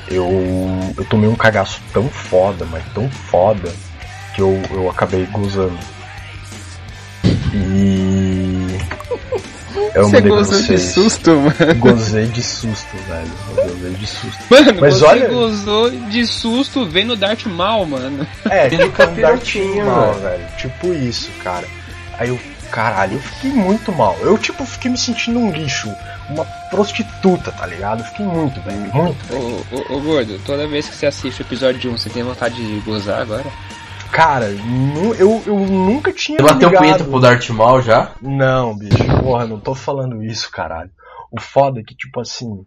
[0.09, 0.27] eu,
[0.97, 3.71] eu tomei um cagaço tão foda, mas tão foda,
[4.35, 5.77] que eu, eu acabei gozando.
[7.53, 8.77] E.
[9.93, 10.81] Eu Você mandei pra gozou de vocês.
[10.93, 11.75] susto, mano.
[11.79, 13.31] Gozei de susto, velho.
[13.57, 14.43] Eu gozei de susto.
[14.49, 18.25] Mano, Mas você olha- gozou de susto vendo Darth Maul, mano.
[18.49, 20.45] É, Ele tipo um Darth capirotinho, mal, velho.
[20.57, 21.67] Tipo isso, cara.
[22.21, 22.39] Aí eu,
[22.71, 24.15] caralho, eu fiquei muito mal.
[24.21, 25.91] Eu, tipo, fiquei me sentindo um lixo.
[26.29, 28.01] Uma prostituta, tá ligado?
[28.01, 28.77] Eu fiquei muito, velho.
[28.93, 29.33] Muito.
[29.33, 32.55] Ô, ô, ô, gordo, toda vez que você assiste o episódio 1, você tem vontade
[32.55, 33.45] de gozar agora?
[34.11, 36.37] Cara, nu- eu, eu nunca tinha.
[36.37, 36.83] Você bateu ligado.
[36.83, 38.11] punheta pro Darth Maul já?
[38.21, 40.91] Não, bicho, porra, não tô falando isso, caralho.
[41.31, 42.63] O foda é que, tipo assim,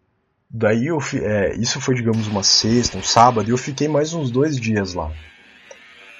[0.50, 4.12] daí eu fi- é, isso foi, digamos, uma sexta, um sábado, e eu fiquei mais
[4.14, 5.12] uns dois dias lá.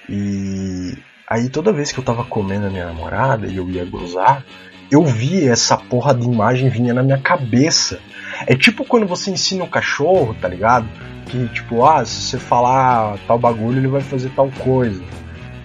[0.08, 0.96] E
[1.28, 4.44] aí toda vez que eu tava comendo a minha namorada e eu ia gozar,
[4.90, 7.98] eu vi essa porra de imagem vinha na minha cabeça.
[8.46, 10.86] É tipo quando você ensina um cachorro, tá ligado?
[11.26, 15.02] Que tipo, ah, se você falar tal bagulho, ele vai fazer tal coisa.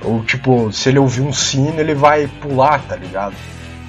[0.04, 3.36] Ou tipo, se ele ouvir um sino, ele vai pular, tá ligado?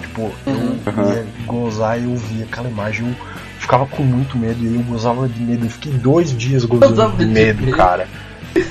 [0.00, 3.14] Tipo, eu ia gozar e eu via aquela imagem, eu
[3.58, 5.66] ficava com muito medo e eu gozava de medo.
[5.66, 7.70] Eu fiquei dois dias gozando de medo.
[7.70, 8.08] cara.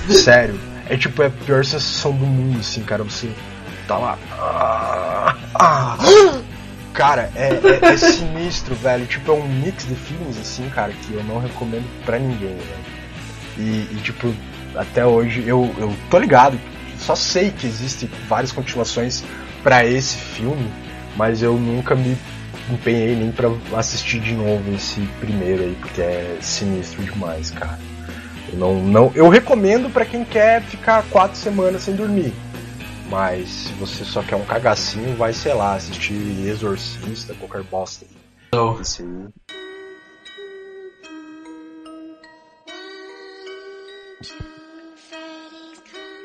[0.10, 0.69] Sério.
[0.90, 3.04] É tipo, é a pior sensação do mundo, assim, cara.
[3.04, 3.30] Você
[3.88, 4.18] tá lá.
[4.40, 5.98] ah, ah.
[6.94, 9.06] Cara, é, é- é sinistro, velho.
[9.06, 13.00] Tipo, é um mix de filmes, assim, cara, que eu não recomendo pra ninguém, velho.
[13.58, 14.34] E, e, tipo,
[14.76, 16.60] até hoje eu, eu tô ligado,
[16.98, 19.24] só sei que existem várias continuações
[19.64, 20.68] pra esse filme,
[21.16, 22.18] mas eu nunca me
[22.70, 27.80] empenhei nem pra assistir de novo esse primeiro aí, porque é sinistro demais, cara.
[28.52, 32.34] Eu não, não, eu recomendo pra quem quer ficar quatro semanas sem dormir.
[33.10, 36.14] Mas se você só quer um cagacinho, vai, sei lá, assistir
[36.48, 38.06] Exorcista, qualquer bosta.
[38.54, 38.80] Não.
[38.80, 39.28] Esse aí.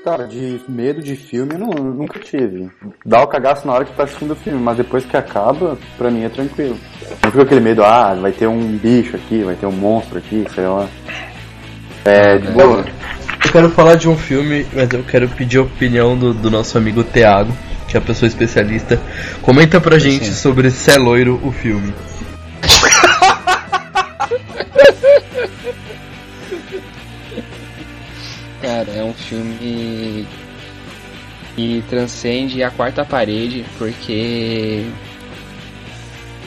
[0.05, 2.71] Cara, de medo de filme eu não- nunca tive.
[3.07, 6.11] Dá o cagaço na hora que tá assistindo o filme, mas depois que acaba, pra
[6.11, 6.77] mim é tranquilo.
[7.23, 10.45] Não fica aquele medo, ah, vai ter um bicho aqui, vai ter um monstro aqui,
[10.55, 10.87] sei lá.
[12.05, 12.85] É, de boa.
[13.45, 16.77] Eu quero falar de um filme, mas eu quero pedir a opinião do, do nosso
[16.77, 17.57] amigo Thiago,
[17.89, 19.01] que é a pessoa especialista.
[19.43, 20.33] Comenta pra gente Sim.
[20.33, 21.95] sobre Cé Loiro, o filme.
[28.61, 30.27] Cara, é um filme
[31.55, 34.85] que transcende a quarta parede, porque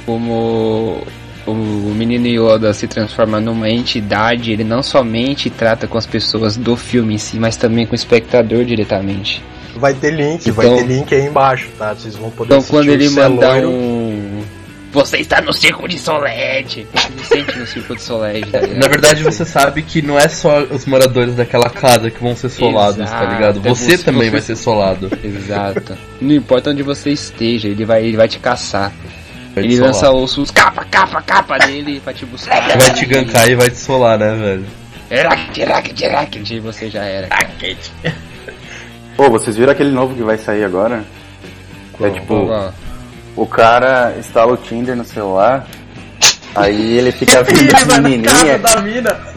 [0.05, 1.05] como
[1.51, 6.75] o menino Yoda se transforma numa entidade, ele não somente trata com as pessoas do
[6.75, 9.41] filme em si, mas também com o espectador diretamente.
[9.75, 11.93] Vai ter link, vai Então- ter link aí embaixo, tá?
[11.93, 13.69] Vocês vão poder Então quando ele mandar Loiro.
[13.69, 14.43] um.
[14.91, 18.79] Você está no circo de se sente no circo de Solete, tá ligado?
[18.79, 22.49] Na verdade, você sabe que não é só os moradores daquela casa que vão ser
[22.49, 23.59] solados, tá Exato, ligado?
[23.59, 25.11] é Você você- também você- vai ser solado.
[25.23, 25.95] Exato.
[26.19, 28.91] Não importa onde você esteja, ele vai, ele vai te caçar.
[29.59, 29.91] Ele solar.
[29.93, 32.77] lança ossos capa, capa, capa dele pra te buscar.
[32.77, 34.65] Vai te gankar e vai te solar, né, velho?
[35.29, 37.27] Racket, racket, racket, e você já era.
[37.27, 37.47] cara.
[39.15, 41.03] Pô, vocês viram aquele novo que vai sair agora?
[41.99, 42.49] É tipo,
[43.35, 45.65] o cara instala o Tinder no celular,
[46.53, 48.61] aí ele fica vendo as menininhas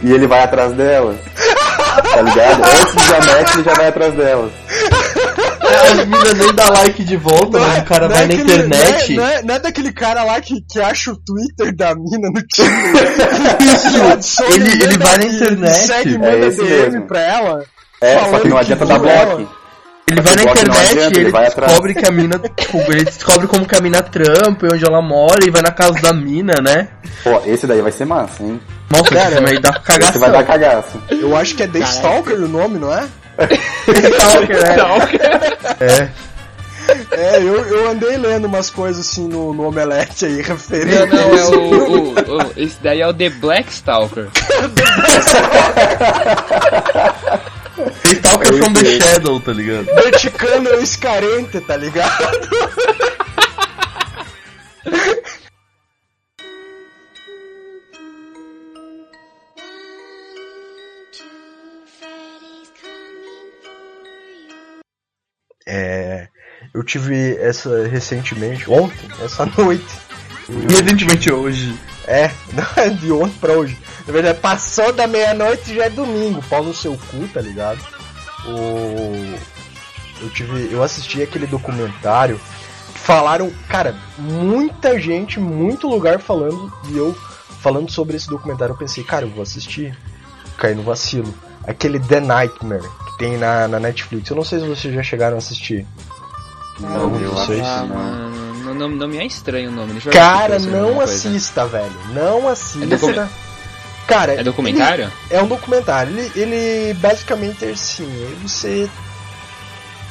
[0.03, 1.17] e ele vai atrás delas.
[2.13, 2.63] Tá ligado?
[2.69, 4.53] Antes de dar match, ele já vai atrás delas.
[5.71, 8.53] As minas nem dá like de volta, mas o cara não vai é na aquele-
[8.53, 9.15] internet.
[9.15, 11.95] Não é, não é- não é daquele cara lá que, que acha o Twitter da
[11.95, 14.19] mina no Tinder.
[14.19, 15.75] Isso, Ele- ele vai na internet.
[15.75, 17.07] Segue, É manda esse DM mesmo.
[17.07, 17.65] pra ela.
[18.01, 19.61] É, só que não adianta dar bloco.
[20.09, 22.41] Ele vai na não internet adianta, e ele ele vai descobre que a mina,
[22.89, 26.01] ele descobre como que a mina trampa e onde ela mora e vai na casa
[26.01, 26.89] da mina, né?
[27.23, 28.61] Pô, esse daí vai ser massa, hein?
[28.91, 29.71] Nossa, Cara, esse filme aí dá
[30.09, 31.01] Esse vai dar cagaço.
[31.11, 33.07] Eu acho que é The Stalker o nome, não é?
[35.81, 36.09] É.
[37.13, 41.15] É, eu, eu andei lendo umas coisas assim no, no Omelete aí, referente.
[41.15, 44.29] Não, não, é o, o- o- Esse daí é o The Black Stalker.
[48.05, 49.85] Stalker from the Shadow, tá ligado?
[49.87, 52.25] Verticano escarente, tá ligado?
[65.73, 66.27] É,
[66.75, 69.87] eu tive essa recentemente, ontem, essa noite.
[70.69, 71.79] Recentemente hoje.
[72.09, 73.79] É, não é de ontem pra hoje.
[74.05, 76.43] Na verdade, passou da meia-noite e já é domingo.
[76.51, 77.79] Pau no seu cu, tá ligado?
[78.47, 79.39] O...
[80.21, 80.73] Eu tive.
[80.73, 82.41] Eu assisti aquele documentário.
[82.95, 87.15] Falaram, cara, muita gente, muito lugar falando, e eu
[87.61, 89.97] falando sobre esse documentário, eu pensei, cara, eu vou assistir.
[90.59, 91.33] Caí no vacilo.
[91.67, 94.31] Aquele The Nightmare, que tem na, na Netflix.
[94.31, 95.87] Eu não sei se vocês já chegaram a assistir.
[96.79, 98.31] Não, eu acho que Ah, não.
[98.65, 99.93] não, não, não me é estranho o nome.
[99.93, 101.13] Deixa Cara, não coisa.
[101.13, 101.93] assista, velho.
[102.15, 102.85] Não assista.
[102.85, 103.29] É docu-
[104.07, 105.05] Cara, É documentário?
[105.05, 106.13] ele- é um documentário.
[106.19, 108.09] Ele, ele basicamente é assim,
[108.43, 108.89] você.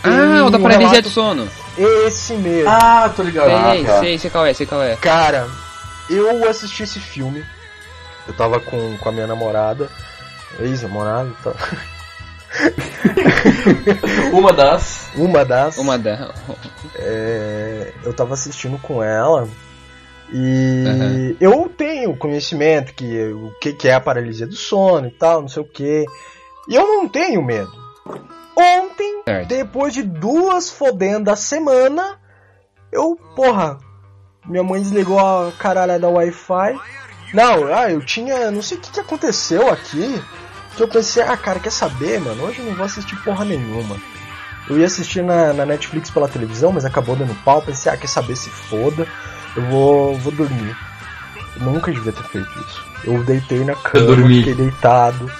[0.03, 1.49] Ah, o da paralisia relato- do sono.
[1.77, 2.69] Esse mesmo.
[2.69, 3.49] Ah, tô ligado.
[3.71, 3.99] sei, tá.
[3.99, 4.95] sei, sei qual é, sei qual é.
[4.97, 5.47] Cara,
[6.09, 7.43] eu assisti esse filme.
[8.27, 9.89] Eu tava com, com a minha namorada.
[10.59, 11.53] Ex-namorada, tá?
[14.33, 15.09] Uma das.
[15.15, 15.77] uma das.
[15.77, 16.33] Uma da.
[16.95, 19.47] é, eu tava assistindo com ela
[20.31, 21.35] e Aham.
[21.39, 25.47] eu tenho conhecimento que o que, que é a paralisia do sono e tal, não
[25.47, 26.05] sei o que.
[26.67, 27.71] E eu não tenho medo.
[28.55, 29.47] Ontem, Certo.
[29.47, 32.19] depois de duas fodendas a semana,
[32.91, 33.77] eu, porra,
[34.45, 36.79] minha mãe desligou a caralha da Wi-Fi.
[37.33, 38.51] Não, ah, eu tinha.
[38.51, 40.21] Não sei o que, que aconteceu aqui.
[40.75, 42.43] Que eu pensei, ah, cara, quer saber, mano?
[42.43, 43.97] Hoje eu não vou assistir porra nenhuma.
[44.69, 47.61] Eu ia assistir na, na Netflix pela televisão, mas acabou dando pau.
[47.61, 49.07] Pensei, ah, quer saber se foda.
[49.55, 50.75] Eu vou, vou dormir.
[51.55, 52.83] Eu nunca devia ter feito isso.
[53.03, 55.31] Eu deitei na cama, fiquei deitado.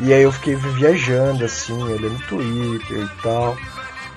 [0.00, 3.56] E aí eu fiquei viajando, assim, olhando Twitter e tal.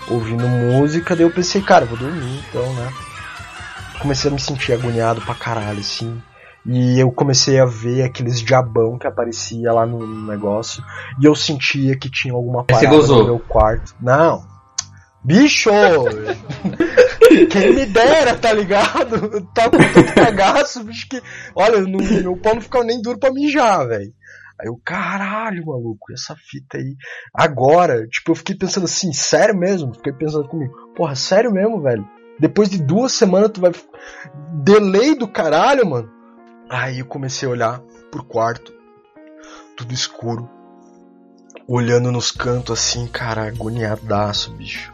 [0.07, 1.15] Ouvindo música.
[1.15, 2.93] Daí eu pensei, cara, eu vou dormir então, né?
[3.99, 6.21] Comecei a me sentir agoniado pra caralho, assim.
[6.65, 10.83] E eu comecei a ver aqueles diabão que aparecia lá no negócio.
[11.19, 13.95] E eu sentia que tinha alguma parada no meu quarto.
[13.99, 14.43] Não.
[15.23, 15.69] Bicho!
[17.49, 19.15] Quem me dera, tá ligado?
[19.15, 21.21] Eu tava com tanto cagaço, bicho, que.
[21.55, 24.13] Olha, no, meu pau não ficava nem duro pra mijar, velho.
[24.59, 26.95] Aí eu, caralho, maluco, essa fita aí.
[27.33, 29.93] Agora, tipo, eu fiquei pensando assim, sério mesmo?
[29.93, 32.05] Fiquei pensando comigo, porra, sério mesmo, velho?
[32.39, 33.71] Depois de duas semanas tu vai.
[34.63, 36.20] Delay do caralho, mano.
[36.71, 38.73] Aí eu comecei a olhar pro quarto,
[39.75, 40.49] tudo escuro.
[41.67, 44.89] Olhando nos cantos assim, cara, agoniadaço, bicho.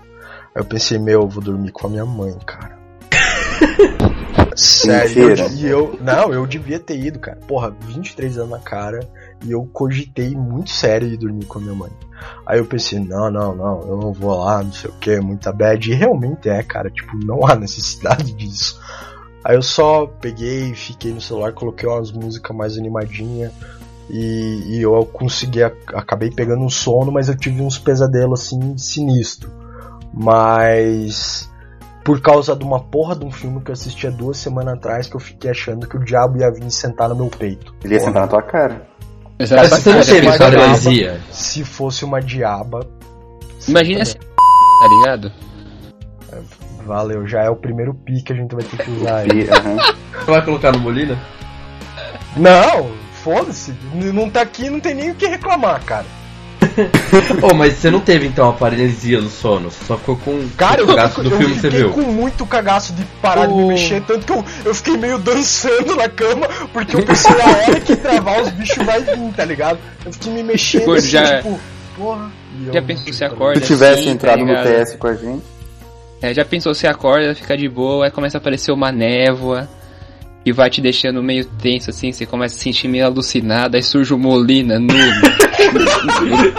[0.55, 2.75] Aí eu pensei, meu, eu vou dormir com a minha mãe, cara.
[4.57, 5.47] Sério, Mentira.
[5.49, 5.99] e eu.
[6.01, 7.37] Não, eu devia ter ido, cara.
[7.47, 9.07] Porra, 23 anos na cara.
[9.45, 11.91] E eu cogitei muito sério de dormir com a minha mãe.
[12.43, 15.53] Aí eu pensei, não, não, não, eu não vou lá, não sei o que, muita
[15.53, 15.91] bad.
[15.91, 18.81] E realmente é, cara, tipo, não há necessidade disso.
[19.47, 23.49] Aí eu só peguei, fiquei no celular, coloquei umas músicas mais animadinhas.
[24.09, 28.77] E, e eu consegui, ac- acabei pegando um sono, mas eu tive uns pesadelos assim,
[28.77, 29.49] sinistro.
[30.13, 31.49] Mas
[32.03, 35.07] por causa de uma porra de um filme que eu assisti há duas semanas atrás,
[35.07, 37.73] que eu fiquei achando que o diabo ia vir sentar no meu peito.
[37.83, 38.09] Ele ia Porra.
[38.11, 38.85] sentar na tua cara.
[39.39, 41.21] Mas não Essa teve mais paralisia?
[41.31, 42.85] Se fosse uma diaba.
[43.65, 44.17] Imagina essa.
[44.17, 45.31] Tá ligado?
[46.87, 49.43] Valeu, já é o primeiro pi que a gente vai ter que usar aí.
[49.45, 51.17] Você vai colocar no Molina?
[52.35, 52.89] Não,
[53.23, 53.73] foda-se.
[53.93, 56.05] Não tá aqui, não tem nem o que reclamar, cara.
[57.43, 59.69] Ô, mas você não teve então a paralisia do sono?
[59.69, 61.91] Você só ficou com Cara, o eu, gasto do eu filme que você fiquei viu.
[61.93, 65.95] com muito cagaço de parar de me mexer, tanto que eu, eu fiquei meio dançando
[65.95, 69.77] na cama, porque eu pensei a hora que travar os bichos vai vir, tá ligado?
[70.05, 71.59] Eu fiquei me mexendo assim, já- tipo,
[71.95, 72.31] porra.
[72.59, 73.59] e eu Já pensou que você tá acorda?
[73.59, 74.63] Se tivesse assim, entrado tá no?
[74.63, 75.43] TS com a gente,
[76.21, 79.69] É, já pensou, você acorda, fica de boa, aí começa a aparecer uma névoa
[80.45, 83.83] e vai te deixando meio tenso assim, você começa a se sentir meio alucinado, aí
[83.83, 84.87] surge o Molina no,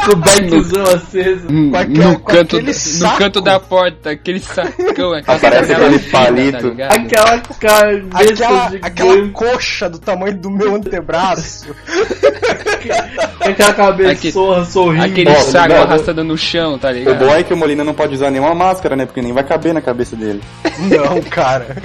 [0.05, 1.51] Com o beckzão aceso.
[1.51, 6.71] no, Com aquele- no canto, no canto da porta, aquele sacão, Aparece aquele fina, palito.
[6.77, 6.87] Tá?
[6.89, 8.79] Aquela cabeça Aquela, gigante.
[8.83, 11.75] aquela coxa do tamanho do meu antebraço.
[13.41, 15.05] Aquela cabeçorra sorrindo.
[15.05, 15.83] Aquele saco ligado?
[15.83, 17.19] arrastando no chão, tá o ligado?
[17.19, 19.07] bom é que o Molina não pode usar nenhuma máscara, né?
[19.07, 20.43] Porque nem vai caber na cabeça dele.
[20.79, 21.77] Não, cara.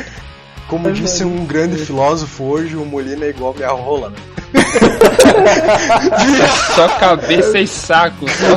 [0.67, 4.17] Como disse um grande filósofo hoje, o Molina é igual minha rola, né?
[6.75, 8.25] Só cabeça e saco.
[8.29, 8.55] Só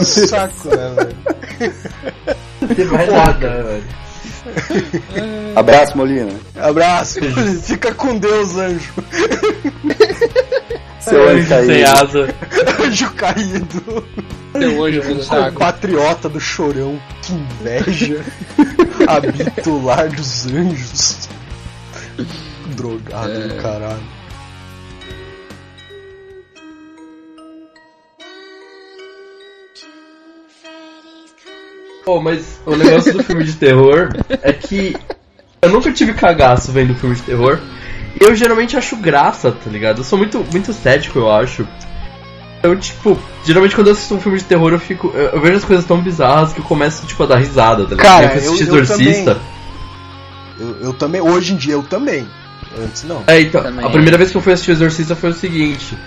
[0.00, 1.16] Esse saco, né, velho?
[2.90, 3.84] Vai nada, velho.
[5.54, 6.32] Abraço, Molina.
[6.56, 7.20] Abraço.
[7.62, 8.92] Fica com Deus, anjo.
[11.00, 11.90] Seu anjo Sem caído.
[11.90, 12.34] asa.
[12.84, 14.04] Anjo caído.
[14.58, 15.58] Seu anjo com saco.
[15.58, 17.00] Patriota do chorão.
[17.22, 18.24] Que inveja.
[19.06, 21.28] Habita o lar dos anjos.
[22.76, 23.48] Drogado É.
[23.48, 24.15] do caralho.
[32.06, 34.94] Pô, mas o negócio do filme de terror é que
[35.60, 37.58] eu nunca tive cagaço vendo filme de terror.
[38.20, 39.98] Eu geralmente acho graça, tá ligado?
[39.98, 41.66] Eu sou muito, muito cético, eu acho.
[42.62, 45.10] Eu, tipo, geralmente quando eu assisto um filme de terror, eu fico.
[45.16, 47.96] Eu, eu vejo as coisas tão bizarras que eu começo, tipo, a dar risada, tá
[47.96, 48.06] ligado?
[48.06, 49.38] Cara, eu assisti eu- eu Exorcista.
[50.60, 52.24] Eu, eu também, hoje em dia eu também.
[52.78, 53.24] Antes não.
[53.26, 53.84] É, então, Também.
[53.84, 55.98] a primeira vez que eu fui assistir Exorcista foi o seguinte.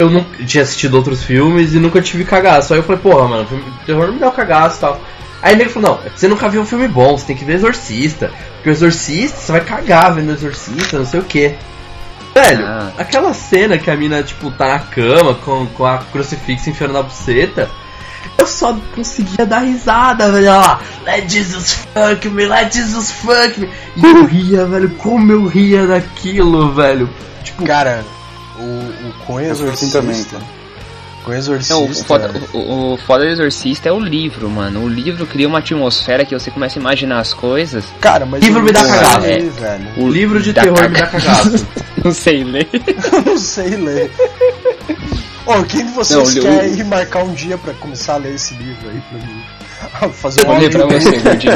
[0.00, 2.72] Eu não tinha assistido outros filmes e nunca tive cagaço.
[2.74, 5.00] Aí eu falei, porra, mano, filme de terror não me dá cagaço e tal.
[5.44, 7.56] Aí ele falou, não, é você nunca viu um filme bom, você tem que ver
[7.56, 8.30] Exorcista.
[8.54, 11.54] Porque o Exorcista, você vai cagar vendo Exorcista, não sei o que.
[12.34, 12.90] Velho, Ah.
[12.96, 17.02] aquela cena que a mina, tipo, tá na cama com, com a crucifixo enfiando na
[17.02, 17.70] buceta.
[18.38, 20.48] Eu só conseguia dar risada, velho.
[20.50, 23.68] Olha lá, let Jesus fuck me, let Jesus fuck me.
[23.96, 27.08] E eu ria, velho, como eu ria daquilo, velho.
[27.44, 28.02] Tipo, Cara,
[28.58, 30.00] o, o com assim Exorcista.
[30.00, 30.42] também, cara.
[31.24, 31.74] Com Exorcista.
[31.74, 34.82] Não, o, foda, o, o foda do Exorcista é o livro, mano.
[34.84, 37.82] O livro cria uma atmosfera que você começa a imaginar as coisas.
[38.00, 39.26] Cara, mas Livro me dá cagada.
[39.26, 39.88] ler, velho.
[39.96, 41.66] o livro de terror me caga- dá cagaço.
[42.04, 42.68] Não sei ler.
[43.24, 44.10] Não sei ler.
[45.46, 48.34] Ô, quem de vocês Não, quer eu- ir marcar um dia pra começar a ler
[48.34, 50.12] esse livro aí pra mim?
[50.12, 51.10] Fazer Eu vou um ler pra audiobook.
[51.10, 51.52] você, Gordinho.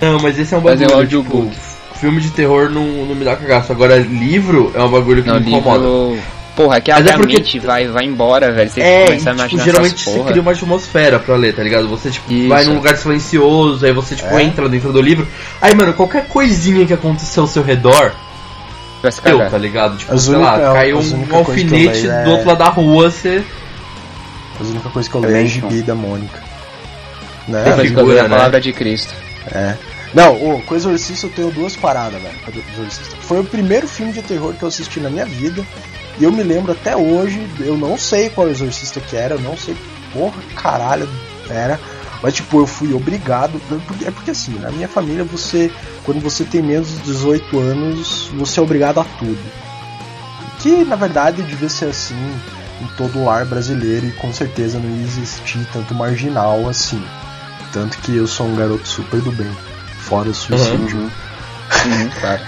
[0.00, 1.50] Não, mas esse é um Fazer um bagulho, audiobook.
[1.50, 3.72] tipo, filme de terror não, não me dá cagaço.
[3.72, 5.78] Agora, livro é um bagulho que Não, me incomoda.
[5.84, 6.22] livro.
[6.56, 8.70] Porra, é que a Mas é minha porque- mente vai, vai embora, velho.
[8.70, 11.54] Você É, começa a e, tipo, imaginar geralmente essas você cria uma atmosfera pra ler,
[11.54, 11.86] tá ligado?
[11.88, 12.48] Você, tipo, Isso.
[12.48, 14.42] vai num lugar silencioso, aí você, tipo, É.
[14.42, 15.28] entra dentro do livro.
[15.60, 18.12] Aí, mano, qualquer coisinha que aconteceu ao seu redor,
[19.02, 19.50] Vai se deu, cagar.
[19.50, 19.98] tá ligado?
[19.98, 21.72] Tipo, As sei única- lá, caiu um eu alfinete
[22.06, 23.44] leio é- do outro lado da rua, você...
[24.58, 26.42] A única coisa que eu leio é gibi da Mônica.
[27.46, 27.64] Né?
[27.68, 28.28] Eu figura, a né?
[28.30, 29.12] palavra de Cristo.
[29.52, 29.74] É.
[30.14, 32.34] Não, o com Exorcista eu tenho duas paradas, velho.
[33.20, 35.62] Foi o primeiro filme de terror que eu assisti na minha vida.
[36.18, 39.56] E eu me lembro até hoje, eu não sei qual exorcista que era, eu não
[39.56, 39.76] sei
[40.12, 41.08] porra caralho
[41.50, 41.78] era.
[42.22, 43.60] Mas tipo, eu fui obrigado.
[44.04, 45.70] É porque assim, na minha família você.
[46.04, 49.38] Quando você tem menos de 18 anos, você é obrigado a tudo.
[50.60, 52.14] Que na verdade devia ser assim
[52.80, 57.02] em todo o lar brasileiro e com certeza não ia existir tanto marginal assim.
[57.72, 59.50] Tanto que eu sou um garoto super do bem.
[60.00, 60.98] Fora o suicídio.
[60.98, 61.10] Uhum,
[62.20, 62.40] claro.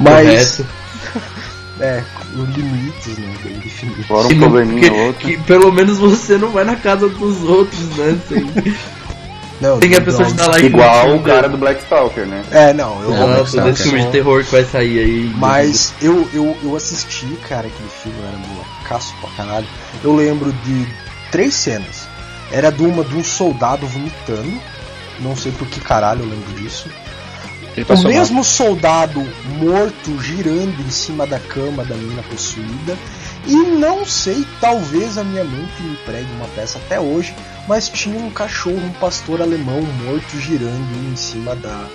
[0.00, 0.66] Mas- Correto.
[1.80, 3.34] É, os limites, né?
[3.44, 4.06] Bem definidos.
[4.06, 5.28] Fora Que um não- probleminha que- ou outro.
[5.28, 8.18] que pelo menos você não vai na casa dos outros, né?
[8.28, 8.44] Sem,
[9.60, 10.36] Não, sem a não, pessoa te não.
[10.36, 12.42] dar like Igual o cara do Black Stalker, né?
[12.50, 15.32] É, não, eu vou Nossa, pensar desse que filme de terror que vai sair aí.
[15.36, 19.66] Mas eu, eu, eu assisti, cara, aquele filme, era molecaço pra caralho.
[20.02, 20.86] Eu lembro de
[21.30, 22.08] três cenas.
[22.52, 24.52] Era de uma de um soldado vomitando.
[25.20, 26.88] Não sei por que caralho eu lembro disso.
[27.88, 29.20] Ele O mesmo soldado
[29.58, 32.96] morto girando em cima da cama da menina possuída.
[33.46, 37.34] E não sei, talvez a minha mente me pregue uma peça até hoje,
[37.66, 41.86] mas tinha um cachorro, um pastor alemão morto girando em cima da,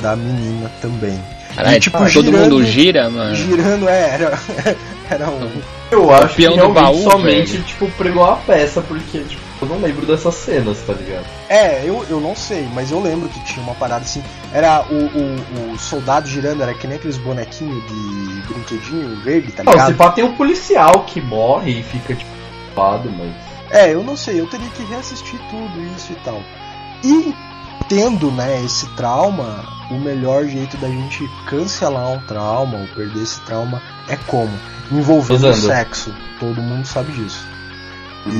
[0.00, 1.20] da menina também.
[1.54, 3.34] Caralho, E, tipo, todo girando- mundo gira, mano.
[3.34, 4.38] Girando, é, era,
[5.10, 5.50] era um.
[5.90, 7.64] Eu acho que peão do baú, somente, velho.
[7.64, 11.26] tipo, pregou a peça, porque, tipo, eu não lembro dessas cenas, tá ligado?
[11.48, 14.22] É, eu, eu não sei, mas eu lembro que tinha uma parada assim.
[14.52, 19.64] Era o, o, o soldado girando, era que nem aqueles bonequinhos de brinquedinho verde, tá
[19.64, 19.88] Não, ligado?
[19.88, 22.30] se pá, tem um policial que morre e fica, tipo,
[22.76, 23.34] ocupado, mas...
[23.70, 26.40] É, eu não sei, eu teria que reassistir tudo isso e tal.
[27.02, 27.34] E
[27.88, 33.40] tendo, né, esse trauma, o melhor jeito da gente cancelar um trauma ou perder esse
[33.40, 34.52] trauma é como?
[34.90, 35.66] Envolvendo o Usando.
[35.66, 36.14] sexo.
[36.38, 37.44] Todo mundo sabe disso.
[38.26, 38.30] E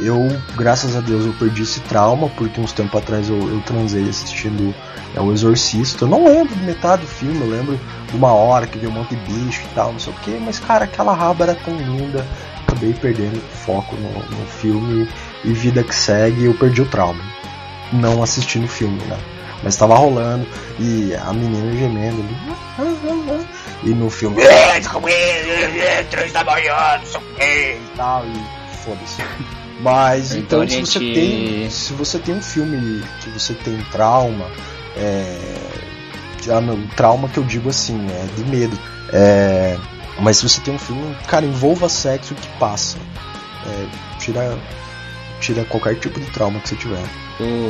[0.00, 4.08] eu, graças a Deus, eu perdi esse trauma, porque uns tempos atrás eu, eu transei
[4.08, 4.74] assistindo
[5.14, 6.04] é, O Exorcista.
[6.04, 7.80] Eu não lembro de metade do filme, eu lembro
[8.14, 10.58] uma hora que viu um monte de bicho e tal, não sei o que, mas
[10.58, 12.26] cara, aquela raba era tão linda,
[12.66, 15.08] acabei perdendo foco no, no filme
[15.44, 17.22] e vida que segue, eu perdi o trauma.
[17.92, 19.18] Não assistindo o filme, né?
[19.62, 20.46] Mas tava rolando
[20.78, 22.56] e a menina gemendo ali.
[23.84, 24.42] E no filme.
[24.42, 28.24] "É, Três da manhã, não sei o que e tal.
[28.26, 29.22] E foda-se.
[29.80, 31.70] Mas Então então, se você gente- tem.
[31.70, 34.46] Se você tem um filme que você tem trauma,
[34.96, 35.38] é.
[36.42, 38.78] já no- trauma que eu digo assim, é de medo.
[39.12, 39.76] É.
[40.20, 42.96] Mas se você tem um filme, cara, envolva sexo que passa.
[43.66, 43.86] É,
[44.18, 44.56] tira.
[45.38, 47.02] Tira qualquer tipo de trauma que você tiver.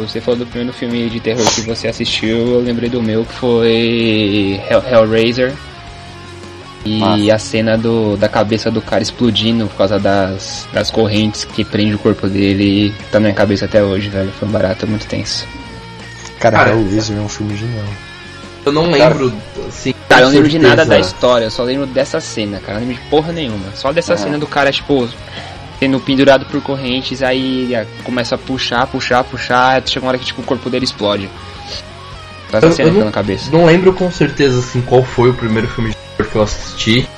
[0.00, 3.32] Você falou do primeiro filme de terror que você assistiu, eu lembrei do meu que
[3.34, 5.52] foi Hell, Hellraiser.
[6.86, 7.34] E Massa.
[7.34, 11.94] a cena do, da cabeça do cara explodindo por causa das, das correntes que prende
[11.94, 14.30] o corpo dele tá na minha cabeça até hoje, velho.
[14.38, 15.46] Foi um barato, muito tenso.
[16.38, 17.84] Cara, Cara, Hellraiser é um filme genial.
[18.64, 19.32] Eu não lembro,
[19.68, 19.94] assim...
[20.08, 22.78] Cara, eu não lembro de nada da história, eu só lembro dessa cena, cara.
[22.78, 23.64] Eu não lembro de porra nenhuma.
[23.74, 24.16] Só dessa Ah.
[24.16, 25.08] cena do cara, tipo,
[25.78, 27.70] sendo pendurado por correntes, aí
[28.04, 31.28] começa a puxar, puxar, puxar, até chega uma hora que tipo, o corpo dele explode.
[32.50, 33.50] Com essa Eu- cena eu tá não- na cabeça.
[33.52, 37.08] Não lembro com certeza assim qual foi o primeiro filme de que eu assisti,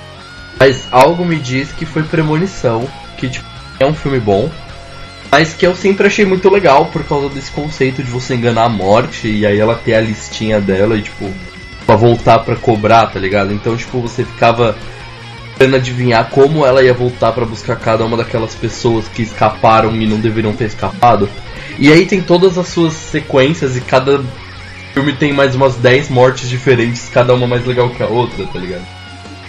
[0.59, 3.47] mas algo me diz que foi Premonição, que tipo,
[3.79, 4.51] é um filme bom,
[5.31, 8.69] mas que eu sempre achei muito legal por causa desse conceito de você enganar a
[8.69, 11.31] morte e aí ela ter a listinha dela e tipo,
[11.87, 13.53] pra voltar pra cobrar, tá ligado?
[13.53, 14.77] Então, tipo, você ficava
[15.59, 20.07] tentando adivinhar como ela ia voltar pra buscar cada uma daquelas pessoas que escaparam e
[20.07, 21.29] não deveriam ter escapado.
[21.79, 24.23] E aí tem todas as suas sequências e cada
[24.99, 28.59] filme tem mais umas 10 mortes diferentes, cada uma mais legal que a outra, tá
[28.59, 28.83] ligado?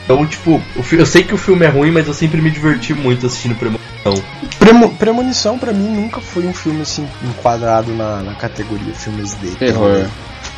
[0.06, 2.50] Então, tipo, o fi- eu sei que o filme é ruim, mas eu sempre me
[2.52, 4.24] diverti muito assistindo Premonição.
[4.60, 9.52] Premo- Premonição pra mim nunca foi um filme assim enquadrado na, na categoria filmes de
[9.56, 10.06] Terror.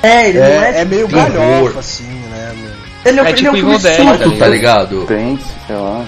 [0.04, 1.32] É, ele É, é meio terror.
[1.32, 2.54] galhofa assim, né?
[2.56, 2.72] meu?
[3.06, 5.06] Ele é, É ele tipo é um filme Evil Dead, solto, tá ligado?
[5.06, 6.06] Tense, sei lá.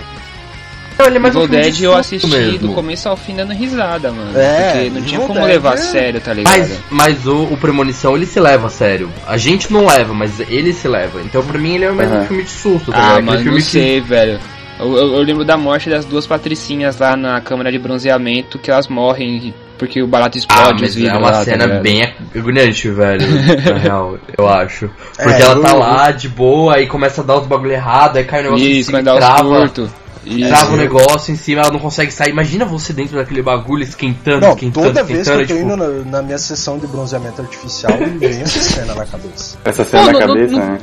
[0.98, 2.68] Não, ele é mais um Evil filme de Dead eu susto assisti mesmo.
[2.68, 4.32] do começo ao fim dando risada, mano.
[4.38, 6.58] É, porque não tinha Evil como Dead levar a é- sério, tá ligado?
[6.58, 9.10] Mas, mas o, o Premonição ele se leva a sério.
[9.28, 11.22] A gente não leva, mas ele se leva.
[11.22, 12.26] Então pra mim ele é mais um Aham.
[12.26, 13.14] filme de susto, tá Ah, ligado?
[13.18, 14.40] Aquele mano, filme não sei, velho.
[14.80, 18.72] Eu, eu- eu lembro da morte das duas patricinhas lá na câmara de bronzeamento, que
[18.72, 21.82] elas morrem porque o barato Ah, explode os mas é uma lá, tá cena ligado?
[21.82, 23.26] bem agoniante, velho,
[23.74, 24.90] na real, eu acho.
[25.18, 28.18] Porque É, ela eu- tá lá de boa, aí começa a dar os bagulho errado,
[28.18, 29.90] aí cai o negócio Isso, cima, vai dar os trava, curtos.
[30.26, 30.48] Isso.
[30.48, 32.30] trava o negócio em cima, ela não consegue sair.
[32.32, 35.66] Imagina você dentro daquele bagulho esquentando, Não, esquentando, toda vez que esquentando, eu tô tipo,
[35.94, 39.58] indo na, na minha sessão de bronzeamento artificial, me vem essa cena na cabeça.
[39.66, 40.80] Essa cena Pô, na não- cabeça, não- né?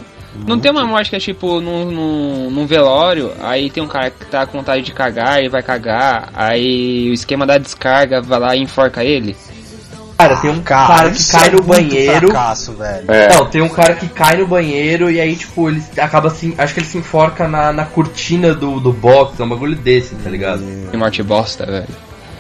[0.47, 4.11] Não tem uma morte que é tipo num, num, num velório, aí tem um cara
[4.11, 8.39] que tá com vontade de cagar, ele vai cagar, aí o esquema da descarga vai
[8.39, 9.37] lá e enforca ele.
[10.21, 12.29] Cara, tem um cara, que isso cai é no banheiro.
[12.29, 13.11] Fracasso, velho.
[13.11, 13.29] É.
[13.35, 16.55] Não, tem um cara que cai no banheiro e aí, tipo, ele acaba assim.
[16.59, 20.15] Acho que ele se enforca na, na cortina do, do box, é um bagulho desse,
[20.17, 20.63] tá ligado?
[20.91, 21.89] Que morte bosta, velho.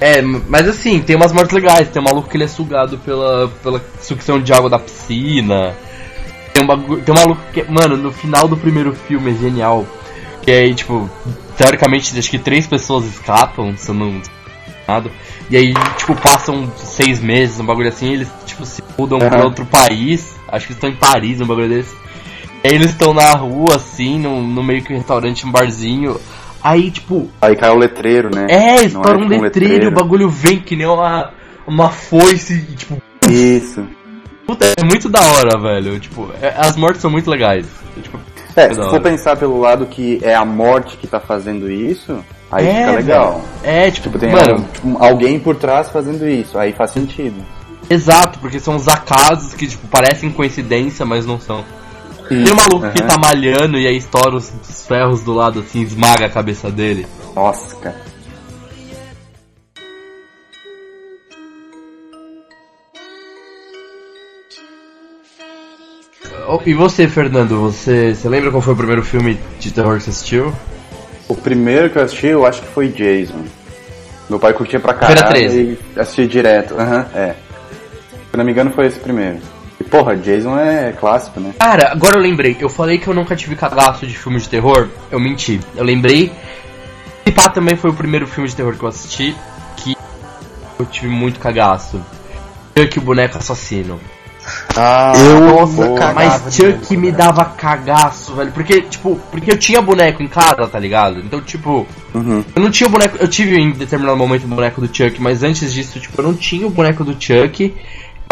[0.01, 1.89] É, mas assim, tem umas mortes legais.
[1.89, 5.74] Tem um maluco que ele é sugado pela, pela sucção de água da piscina.
[6.53, 7.62] Tem um, bagulho, tem um maluco que.
[7.64, 9.87] Mano, no final do primeiro filme é genial.
[10.43, 11.09] Que aí, tipo,
[11.57, 14.20] teoricamente, acho que três pessoas escapam, se eu não.
[14.91, 15.11] Nada.
[15.51, 19.45] E aí, tipo, passam seis meses, um bagulho assim, eles, tipo, se mudam pra Aham.
[19.45, 20.36] outro país.
[20.49, 21.95] Acho que estão em Paris, um bagulho desse.
[22.62, 26.20] E aí eles estão na rua, assim, no, no meio que um restaurante, um barzinho.
[26.62, 28.47] Aí, tipo, Aí cai o letreiro, né?
[28.51, 31.30] é, Não estoura um tipo letreiro, o bagulho vem que nem uma,
[31.66, 33.82] uma foice, e, tipo, Isso.
[34.47, 35.99] puta, é muito da hora, velho.
[35.99, 37.66] Tipo, é- as mortes são muito legais.
[38.03, 38.20] Tipo,
[38.55, 42.22] É, da se for pensar pelo lado que é a morte que tá fazendo isso,
[42.51, 43.32] aí É, fica legal.
[43.62, 43.74] velho.
[43.76, 47.36] é, tipo, Tipo, tem mano, um- alguém por trás fazendo isso, aí faz sentido.
[47.88, 51.64] exato, porque são os acasos que, tipo, parecem coincidência, mas não são.
[52.28, 53.09] Tem um maluco que Aham.
[53.09, 57.07] tá malhando e aí estoura os, os ferros do lado, assim, esmaga a cabeça dele.
[57.34, 57.96] Nossa, cara.
[66.48, 70.05] Oh, E você, Fernando, você, você lembra qual foi o primeiro filme de terror que
[70.05, 70.53] você assistiu?
[71.31, 73.45] O primeiro que eu assisti, eu acho que foi Jason.
[74.28, 75.78] Meu pai curtia pra caralho Feira 13.
[75.97, 76.74] e assistia direto.
[76.74, 77.37] Aham, é.
[78.28, 79.39] Se não me engano foi esse primeiro.
[79.78, 81.55] E porra, Jason é clássico, né?
[81.57, 82.57] Cara, agora eu lembrei.
[82.59, 84.89] Eu falei que eu nunca tive cagaço de filme de terror.
[85.09, 85.61] Eu menti.
[85.76, 86.33] Eu lembrei.
[87.24, 89.37] E pá, também foi o primeiro filme de terror que eu assisti.
[89.76, 89.97] Que
[90.81, 92.05] eu tive muito cagaço.
[92.76, 94.01] Chuck o boneco assassino.
[94.77, 97.18] Ah, Eu nossa, cagava Mas Chuck me boneco.
[97.18, 98.53] dava cagaço, velho.
[98.53, 101.18] Porque, tipo, porque eu tinha boneco em casa, tá ligado?
[101.21, 102.45] Então, tipo, Uhum.
[102.55, 103.16] eu não tinha o boneco.
[103.21, 106.35] Eu tive em determinado momento o boneco do Chuck, mas antes disso, tipo, eu não
[106.35, 107.75] tinha o boneco do Chuck.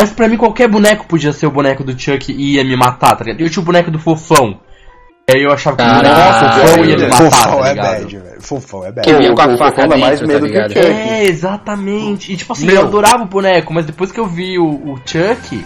[0.01, 3.17] Mas pra mim qualquer boneco podia ser o boneco do Chuck e ia me matar,
[3.17, 3.41] tá ligado?
[3.41, 4.61] Eu tinha o boneco do fofão.
[5.29, 7.67] E aí eu achava que o boneco do Caralho, fofão ia me matar, Fofão tá
[7.67, 7.87] é ligado?
[8.01, 8.41] bad, velho.
[8.41, 9.17] Fofão é Que bad.
[9.19, 10.63] vinha o- com a o faca Fofão dá mais tá medo que o?
[10.63, 10.79] Chuck.
[10.79, 12.33] É, exatamente.
[12.33, 12.77] E tipo assim, Meu.
[12.77, 15.65] eu adorava o boneco, mas depois que eu vi o, o Chuck.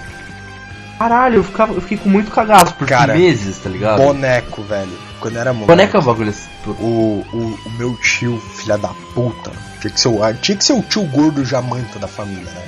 [1.03, 4.00] Caralho, eu, ficava, eu fiquei com muito cagaço por Cara, meses, tá ligado?
[4.00, 4.92] Boneco, velho.
[5.18, 5.66] Quando era moleque.
[5.66, 6.48] Boneco é um bagulho assim.
[6.64, 6.70] O,
[7.32, 9.50] o, o meu tio, filha da puta,
[9.80, 12.62] tinha que, ser o, ah, tinha que ser o tio gordo jamanta da família, né?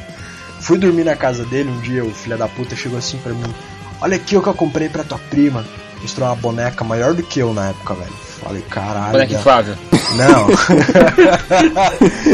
[0.58, 3.54] Fui dormir na casa dele um dia, o filho da puta chegou assim pra mim:
[4.00, 5.64] Olha aqui o que eu comprei pra tua prima.
[6.02, 8.12] Mostrou uma boneca maior do que eu na época, velho.
[8.42, 9.12] Falei, caralho.
[9.12, 9.38] Boneco velho.
[9.38, 9.76] inflável.
[10.16, 10.46] Não.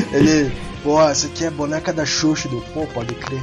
[0.17, 0.51] Ele,
[0.83, 2.49] pô, essa aqui é boneca da Xuxa.
[2.49, 3.43] Do, pô, pode crer.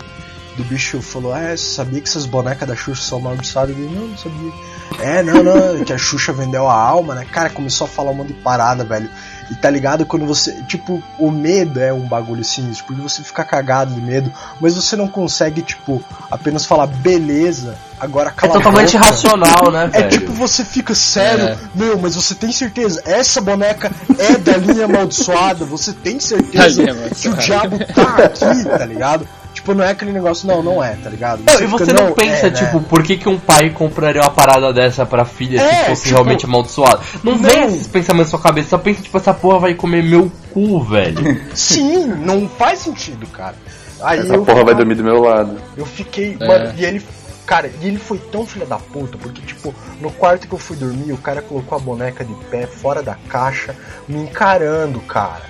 [0.58, 3.78] Do bicho falou, ah, você sabia que essas bonecas da Xuxa são amaldiçoadas?
[3.78, 4.52] Eu não, não sabia.
[5.00, 7.26] É, não, não, que a Xuxa vendeu a alma, né?
[7.32, 9.08] Cara, começou a falar um monte de parada, velho.
[9.52, 10.52] E tá ligado quando você.
[10.64, 14.30] Tipo, o medo é um bagulho sinistro, porque você fica cagado de medo,
[14.60, 19.90] mas você não consegue, tipo, apenas falar, beleza, agora É cala a totalmente racional, né,
[19.94, 20.10] É velho?
[20.10, 21.58] tipo, você fica sério, É.
[21.74, 23.02] meu, mas você tem certeza?
[23.06, 25.64] Essa boneca é da linha amaldiçoada?
[25.66, 26.84] Você tem certeza
[27.16, 29.26] que o diabo tá aqui, tá ligado?
[29.68, 31.44] Tipo, tipo, não é aquele negócio, não, não é, tá ligado?
[31.46, 32.56] Não, e você fica, não, pensa, é, né?
[32.56, 36.04] tipo, por que, que um pai compraria uma parada dessa pra filha É, se fosse
[36.04, 37.02] tipo, realmente amaldiçoado?
[37.24, 37.40] Não, não.
[37.40, 40.82] vem esses pensamentos na sua cabeça, só pensa, tipo, essa porra vai comer meu cu,
[40.84, 41.42] velho.
[41.54, 43.56] Sim, não faz sentido, cara.
[44.02, 45.58] Aí Essa eu porra vai dormir do meu lado.
[45.76, 46.38] Eu fiquei.
[46.40, 46.48] É.
[46.48, 47.04] Mano, e ele.
[47.46, 50.76] Cara, e ele foi tão filha da puta, porque, tipo, no quarto que eu fui
[50.76, 53.74] dormir, o cara colocou a boneca de pé fora da caixa,
[54.06, 55.44] me encarando, cara.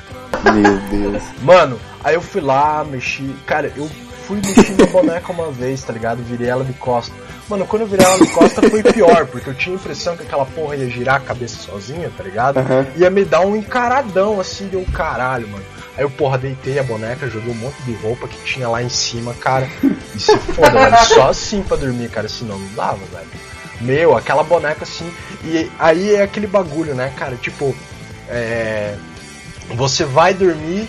[0.54, 1.24] Meu Deus.
[1.42, 3.36] Mano, aí eu fui lá, mexi.
[3.48, 3.90] Cara, eu
[4.28, 6.22] fui mexer na boneca uma vez, tá ligado?
[6.22, 7.16] Virei ela de costa.
[7.48, 10.24] Mano, quando eu virei ela de costa foi pior, porque eu tinha a impressão que
[10.24, 12.58] aquela porra ia girar a cabeça sozinha, tá ligado?
[12.58, 12.86] Aham.
[12.98, 15.64] Ia me dar um encaradão assim, deu um caralho, mano.
[15.96, 18.90] Aí eu, porra, deitei a boneca, joguei um monte de roupa que tinha lá em
[18.90, 19.68] cima, cara.
[20.14, 21.06] E se foda, velho.
[21.06, 23.28] Só assim pra dormir, cara, senão não dava, velho.
[23.80, 25.10] Meu, aquela boneca assim.
[25.44, 27.36] E aí é aquele bagulho, né, cara?
[27.36, 27.74] Tipo,
[28.30, 28.96] é.
[29.76, 30.88] Você vai dormir,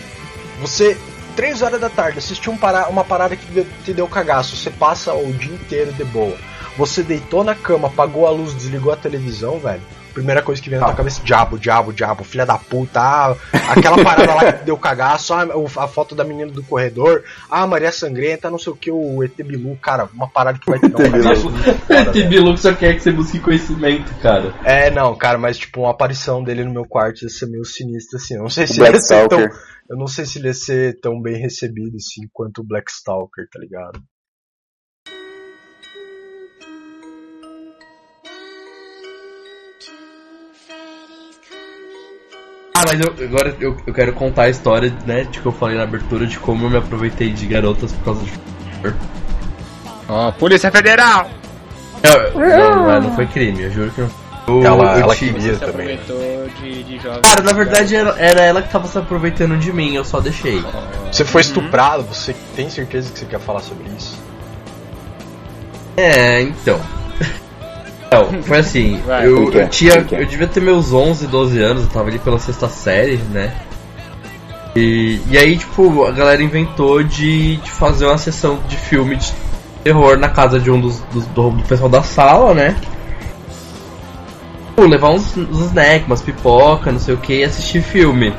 [0.59, 0.97] você.
[1.39, 5.13] 3 horas da tarde, assistiu um para- uma parada que te deu cagaço, você passa
[5.13, 6.35] o dia inteiro de boa.
[6.77, 9.81] Você deitou na cama, apagou a luz, desligou a televisão, velho.
[10.13, 13.35] Primeira coisa que vem na tua cabeça, diabo, diabo, diabo, filha da puta, ah,
[13.69, 17.91] aquela parada lá que deu cagaço, ah, a foto da menina do corredor, ah, Maria
[17.91, 20.99] Sangrenta, não sei o que, o ET Bilu, cara, uma parada que vai te dar
[21.05, 21.49] um cagaço.
[21.87, 22.27] velho.
[22.27, 24.53] Bilu só quer que você busque conhecimento, cara.
[24.65, 28.17] É, não, cara, mas tipo, uma aparição dele no meu quarto ia ser meio sinistro,
[28.17, 28.35] assim.
[28.35, 29.47] Não sei se ia ser tão.
[29.89, 33.47] Eu não sei se ele ia ser tão bem recebido assim quanto o Black Stalker,
[33.51, 33.99] tá ligado?
[42.75, 45.75] Ah, mas eu, agora eu, eu quero contar a história, né, de que eu falei
[45.75, 48.31] na abertura de como eu me aproveitei de garotas por causa de.
[50.07, 51.29] Ó, Polícia Federal!
[52.01, 54.28] Eu- não, não foi crime, eu juro que não.
[54.57, 55.87] Eu, Ela, eu ela queria Você também.
[55.87, 55.93] né?
[56.01, 56.99] aproveitou de, de.
[56.99, 60.63] Cara, na verdade era, era ela que tava se aproveitando de mim, eu só deixei.
[61.11, 64.17] Você foi estuprado, você tem certeza que você quer falar sobre isso?
[65.97, 66.79] É, então.
[68.11, 69.63] Não, foi assim, Vai, eu, que é?
[69.63, 69.93] eu tinha.
[69.93, 70.21] É?
[70.21, 73.53] Eu devia ter meus 11, 12 anos, eu tava ali pela sexta série, né?
[74.75, 79.31] E, e aí, tipo, a galera inventou de, de fazer uma sessão de filme de
[79.83, 82.75] terror na casa de um dos, dos- do, do pessoal da sala, né?
[84.79, 88.33] Pô, levar uns, uns snacks, umas pipoca, não sei o que, e assistir filme.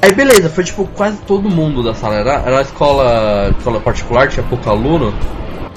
[0.00, 2.14] Aí beleza, foi tipo quase todo mundo da sala.
[2.14, 5.12] Era, era uma escola, escola particular, tinha pouco aluno.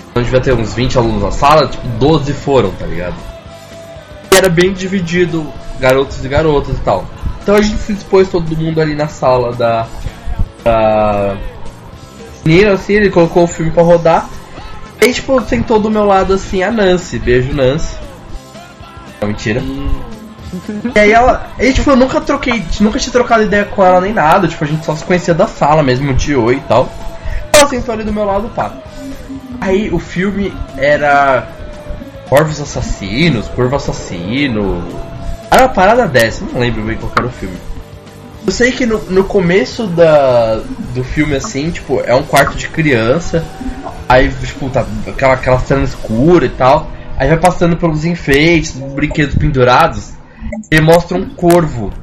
[0.10, 3.16] Então devia ter uns 20 alunos na sala, tipo, 12 foram, tá ligado?
[4.32, 5.46] E era bem dividido,
[5.78, 7.04] garotos e garotas e tal.
[7.44, 9.88] Então a gente se dispôs todo mundo ali na sala da.
[10.64, 11.36] da.
[12.46, 14.30] Menina, assim, ele colocou o filme pra rodar.
[15.02, 17.98] Aí, tipo, sentou do meu lado assim a Nancy, beijo Nancy.
[19.22, 19.62] Não, mentira.
[20.96, 21.50] E aí ela.
[21.60, 22.64] E tipo, eu nunca troquei.
[22.80, 24.48] Nunca tinha trocado ideia com ela nem nada.
[24.48, 26.90] Tipo, a gente só se conhecia da sala mesmo, de oi e tal.
[27.54, 28.72] Ela sentou ali do meu lado, pá.
[29.62, 31.48] Aí o filme era.
[32.28, 34.84] Corvos Assassinos, Corvo Assassino.
[35.50, 37.58] Era uma parada dessa, não lembro bem qual era o filme.
[38.46, 40.62] Eu sei que no, no começo da,
[40.96, 43.46] do filme, assim, tipo, é um quarto de criança.
[44.08, 46.90] Aí, tipo, tá aquela, aquela cena escura e tal.
[47.22, 50.14] Aí vai passando pelos enfeites, brinquedos pendurados.
[50.72, 51.94] E mostra um corvo.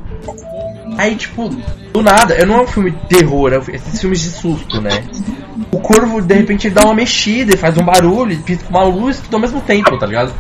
[0.96, 1.48] Aí, tipo,
[1.92, 5.02] do nada, eu não é um filme de terror, é esses filmes de susto, né?
[5.72, 8.84] O corvo, de repente, ele dá uma mexida e faz um barulho, e pisca uma
[8.84, 10.32] luz, tudo ao mesmo tempo, tá ligado?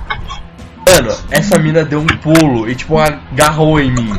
[0.88, 4.16] Mano, essa mina deu um pulo e, tipo, agarrou em mim.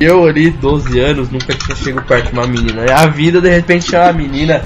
[0.00, 2.82] Eu ali, 12 anos, nunca tinha chegado perto de uma menina.
[2.94, 4.64] A vida, de repente, tinha uma menina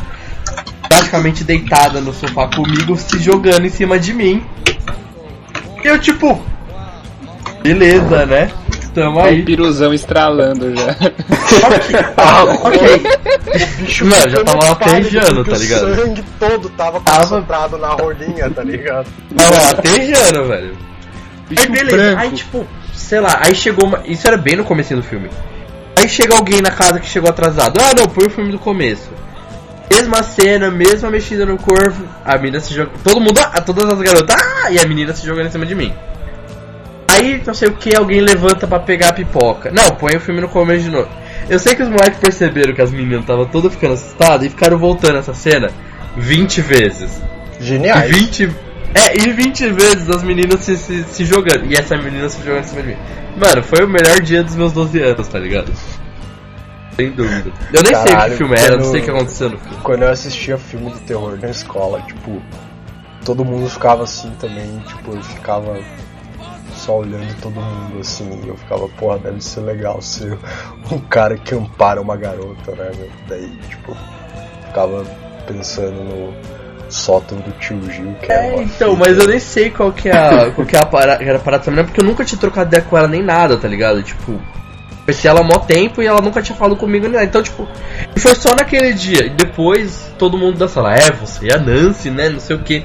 [0.88, 4.44] praticamente deitada no sofá comigo, se jogando em cima de mim.
[5.84, 6.40] E eu, tipo,
[7.62, 8.50] beleza, né?
[8.94, 9.40] Tamo aí.
[9.40, 10.96] o piruzão estralando já.
[12.16, 12.78] Ah, Ok.
[13.78, 15.40] o bicho Mano, já tava porque tá ligado?
[15.42, 19.06] O sangue todo tava Tava- concentrado na rolinha, tá ligado?
[19.36, 20.76] Tava latejando, velho.
[20.76, 22.20] Aí Bicho beleza, branco.
[22.20, 24.00] aí tipo, sei lá, aí chegou uma.
[24.06, 25.28] Isso era bem no começo do filme.
[25.96, 27.78] Aí chega alguém na casa que chegou atrasado.
[27.80, 29.08] Ah não, põe o filme do começo.
[29.92, 32.92] Mesma cena, mesma mexida no corvo, a menina se joga.
[33.02, 35.74] Todo mundo, ah, todas as garotas, ah, e a menina se jogando em cima de
[35.74, 35.92] mim.
[37.08, 39.70] Aí, não sei o que, alguém levanta pra pegar a pipoca.
[39.70, 41.08] Não, põe o filme no começo de novo.
[41.48, 44.78] Eu sei que os moleques perceberam que as meninas estavam todas ficando assustadas e ficaram
[44.78, 45.70] voltando essa cena
[46.16, 47.20] 20 vezes.
[47.58, 48.16] Geniais.
[48.16, 48.50] 20.
[48.94, 51.66] É, e 20 vezes as meninas se, se, se jogando.
[51.66, 52.96] E essa menina se jogando em cima de mim.
[53.36, 55.72] Mano, foi o melhor dia dos meus 12 anos, tá ligado?
[57.00, 57.52] Sem dúvida.
[57.72, 59.76] Eu nem sei Caralho, que filme era, não quando- sei o que aconteceu no filme.
[59.82, 62.42] Quando eu assistia filme de terror na escola, tipo,
[63.24, 65.78] todo mundo ficava assim também, tipo, eu ficava
[66.74, 70.36] só olhando todo mundo assim, e eu ficava, porra, deve ser legal ser
[70.90, 72.90] um cara que ampara uma garota, né?
[72.96, 73.08] meu?
[73.28, 73.94] Daí, tipo,
[74.66, 75.04] ficava
[75.46, 76.32] pensando no
[76.88, 80.16] sótão do tio Gil, que é, É, então, mas eu nem sei qual que é
[80.16, 82.68] a, qual que é a parada, era a parada menina, porque eu nunca tinha trocado
[82.68, 84.02] ideia com ela nem nada, tá ligado?
[84.02, 84.40] Tipo,
[85.10, 87.24] conheci ela há mó tempo e ela nunca tinha falado comigo nem nada.
[87.24, 87.68] Então, tipo,
[88.16, 89.26] foi só naquele dia.
[89.26, 92.28] E depois todo mundo da sala, é, você e a Nancy, né?
[92.28, 92.84] Não sei o que.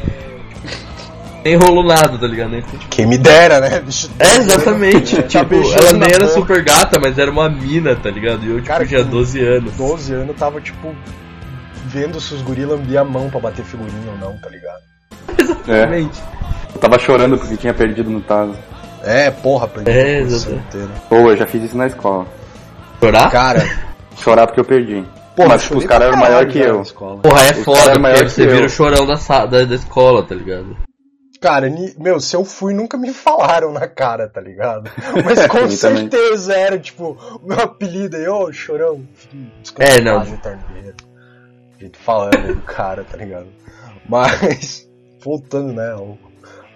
[1.44, 2.56] Nem rolou nada, tá ligado?
[2.56, 4.10] Então, tipo, Quem me dera, né, bicho?
[4.20, 5.16] é, exatamente.
[5.22, 6.34] Tá tipo, ela nem era boca.
[6.34, 8.44] super gata, mas era uma mina, tá ligado?
[8.44, 9.74] E eu, tipo, Cara, tinha com 12 anos.
[9.74, 10.96] 12 anos tava, tipo,
[11.86, 14.82] vendo se os guri lambiam a mão pra bater figurinha ou não, tá ligado?
[15.68, 16.24] É, Exatamente.
[16.74, 18.58] eu tava chorando porque tinha perdido no taso.
[19.06, 20.68] É, porra, perdi É, a posição exato.
[20.68, 20.92] inteira.
[21.10, 22.26] Pô, eu já fiz isso na escola.
[23.00, 23.32] Chorar?
[23.32, 23.62] Cara,
[24.18, 25.06] Chorar porque eu perdi.
[25.36, 26.78] porra, Mas, tipo, os caras eram maior que eu.
[26.78, 27.22] na escola.
[27.22, 29.76] Porra, é Os foda, cara é maior porque você vira o chorão da, da, da
[29.76, 30.76] escola, tá ligado?
[31.42, 34.90] Cara, meu, se eu fui, nunca me falaram na cara, tá ligado?
[35.24, 36.10] Mas com Mim também.
[36.10, 39.06] certeza era, tipo, o meu apelido aí, ô, chorão.
[39.78, 40.22] É, não.
[40.22, 40.96] Guerreiro.
[41.80, 43.48] Gente falando aí do cara, tá ligado?
[44.10, 44.90] Mas,
[45.24, 46.18] voltando, né, ao,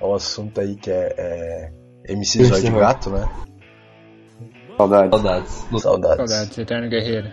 [0.02, 1.72] ao assunto aí que é, é
[2.10, 3.30] MC Zóio de Sim, Gato, né?
[4.78, 5.10] Saudade.
[5.10, 5.66] Saudades.
[5.82, 6.30] Saudades.
[6.30, 7.32] Saudades, Eterno Guerreiro.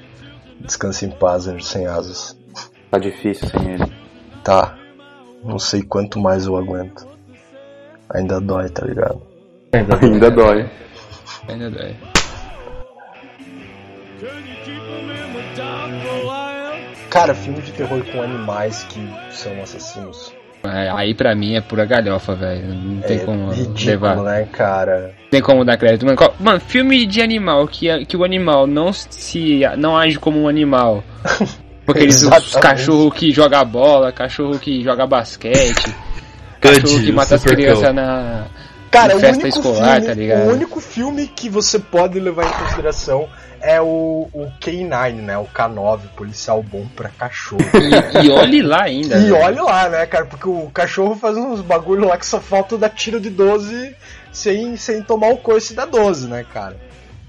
[0.61, 2.37] Descanse em paz, anjo sem asas.
[2.91, 3.93] Tá difícil sem ele.
[4.43, 4.77] Tá.
[5.45, 7.07] Não sei quanto mais eu aguento.
[8.11, 9.23] Ainda dói, tá ligado?
[9.73, 10.71] Ainda dói.
[11.49, 11.97] Ainda dói.
[17.11, 19.01] Cara, filme de terror com animais que
[19.31, 20.36] são assassinos.
[20.69, 22.67] É, Aí pra mim é pura galhofa, velho.
[22.75, 24.17] Não tem é como ridículo, levar.
[24.17, 25.13] né, cara?
[25.25, 26.05] Não tem como dar crédito.
[26.07, 30.19] Mano, qual- mano, filme de animal que, é- que o animal não se não age
[30.19, 31.03] como um animal.
[31.85, 35.95] Porque eles os cachorro que joga bola, cachorro que joga basquete,
[36.61, 38.45] cachorro que mata as crianças na
[38.91, 40.49] Cara, em o festa único, escolar, filme, tá ligado?
[40.49, 43.29] o único filme que você pode levar em consideração
[43.61, 45.39] é o, o K9, né?
[45.39, 47.63] O K9, policial bom pra cachorro.
[48.23, 49.17] E, e olhe lá ainda.
[49.17, 49.37] E velho.
[49.37, 50.27] olha lá, né, cara?
[50.27, 53.95] Porque o cachorro faz uns bagulho lá que só falta dar tiro de 12
[54.33, 56.77] sem, sem tomar o coice da 12, né, cara?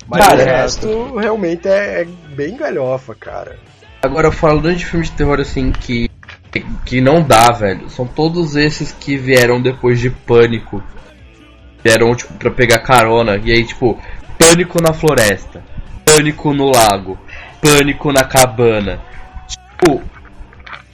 [0.08, 2.06] Mas Cara, o resto realmente é, é
[2.36, 3.58] bem galhofa, cara.
[4.02, 6.10] Agora, falando de filme de terror assim que.
[6.86, 7.90] que não dá, velho.
[7.90, 10.82] São todos esses que vieram depois de Pânico.
[11.84, 13.38] Vieram, tipo, pra pegar carona.
[13.44, 14.00] E aí, tipo,
[14.38, 15.64] Pânico na floresta.
[16.18, 17.18] Pânico no lago.
[17.62, 19.00] Pânico na cabana.
[19.48, 20.02] Tipo.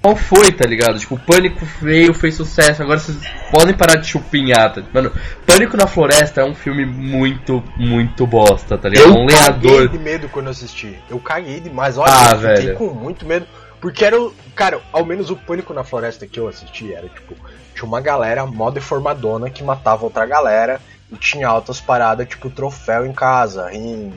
[0.02, 1.00] Qual foi, tá ligado?
[1.00, 2.84] Tipo, Pânico veio, fez sucesso.
[2.84, 3.18] Agora vocês
[3.50, 4.84] podem parar de chupinhar, tá?
[4.94, 5.14] Mano,
[5.46, 9.12] Pânico na Floresta é um filme muito, muito bosta, tá ligado?
[9.18, 9.88] um caguei lenhador.
[9.88, 11.00] de medo quando eu assisti.
[11.10, 11.98] Eu caguei demais.
[11.98, 12.76] Olha, Ah, eu fiquei velho.
[12.76, 13.46] com muito medo.
[13.80, 14.34] Porque era o.
[14.54, 17.34] Cara, ao menos o Pânico na Floresta que eu assisti era tipo.
[17.74, 20.82] Tinha uma galera mó deformadona que matava outra galera.
[21.12, 24.12] E tinha altas paradas, tipo troféu em casa, rim,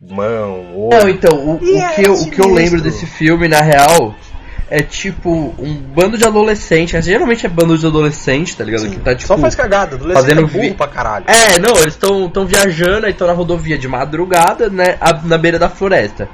[0.00, 1.00] mão, olho.
[1.00, 4.14] Não, então, o, o é que eu, o que eu lembro desse filme, na real,
[4.70, 7.00] é tipo um bando de adolescente.
[7.02, 8.82] Geralmente é bando de adolescente, tá ligado?
[8.82, 9.26] Sim, que tá tipo.
[9.26, 11.24] Só faz cagada, adolescente fazendo é burro pra caralho.
[11.26, 14.96] É, não, eles estão tão viajando, aí estão na rodovia de madrugada, né?
[15.00, 16.28] a- Na beira da floresta.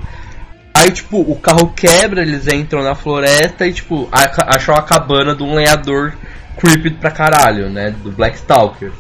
[0.75, 5.35] Aí, tipo, o carro quebra, eles entram na floresta e, tipo, a- acham a cabana
[5.35, 6.13] de um lenhador
[6.59, 7.95] creepy pra caralho, né?
[8.03, 8.91] Do Black Stalker.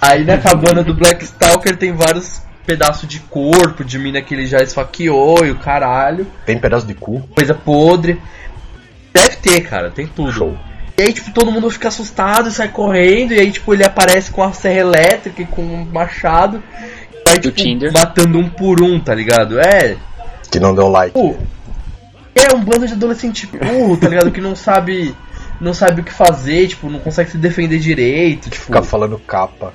[0.00, 4.44] Aí na cabana do Black Stalker tem vários pedaços de corpo, de mina que ele
[4.44, 6.26] já esfaqueou e o caralho.
[6.44, 7.26] Tem pedaço de cu.
[7.34, 8.20] Coisa podre.
[9.14, 10.30] Deve ter, cara, tem tudo.
[10.30, 10.58] Show.
[10.98, 13.32] E aí, tipo, todo mundo fica assustado e sai correndo.
[13.32, 16.62] E aí, tipo, ele aparece com a serra elétrica e com um machado.
[17.10, 17.90] E vai, Do tipo, Tinder.
[17.90, 19.58] matando um por um, tá ligado?
[19.58, 19.96] É,
[20.50, 21.14] Que não deu like.
[21.14, 21.36] Pô,
[22.34, 24.30] é um bando de adolescente burro, tá ligado?
[24.30, 25.14] Que não sabe.
[25.58, 28.50] Não sabe o que fazer, tipo, não consegue se defender direito.
[28.50, 29.72] Tipo, Ficar falando capa.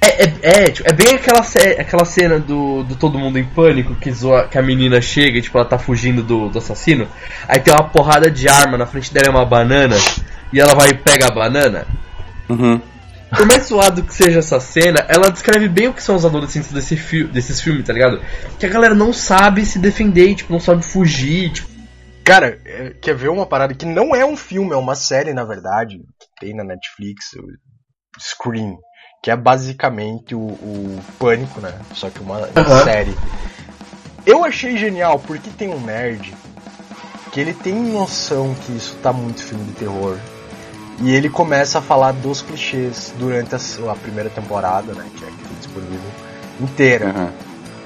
[0.00, 1.40] É, é, é, tipo, é bem aquela,
[1.78, 5.42] aquela cena do, do Todo Mundo em Pânico que, zoa, que a menina chega e
[5.42, 7.08] tipo, ela tá fugindo do, do assassino.
[7.48, 9.96] Aí tem uma porrada de arma, na frente dela é uma banana.
[10.52, 11.86] E ela vai e pega a banana.
[12.48, 12.80] Uhum.
[13.36, 16.72] Por mais suado que seja essa cena, ela descreve bem o que são os adolescentes
[16.72, 18.22] desse fi desses filmes, tá ligado?
[18.58, 21.68] Que a galera não sabe se defender, tipo, não sabe fugir, tipo.
[22.24, 25.44] Cara, é, quer ver uma parada que não é um filme, é uma série, na
[25.44, 28.78] verdade, que tem na Netflix, o Scream,
[29.22, 31.72] que é basicamente o, o Pânico, né?
[31.94, 32.84] Só que uma, uma Aham.
[32.84, 33.16] série.
[34.24, 36.34] Eu achei genial porque tem um nerd
[37.32, 40.16] que ele tem noção que isso tá muito filme de terror.
[41.00, 43.58] E ele começa a falar dos clichês durante a,
[43.90, 45.06] a primeira temporada, né?
[45.16, 46.10] Que é aqui disponível
[46.60, 47.06] inteira.
[47.06, 47.28] Uhum.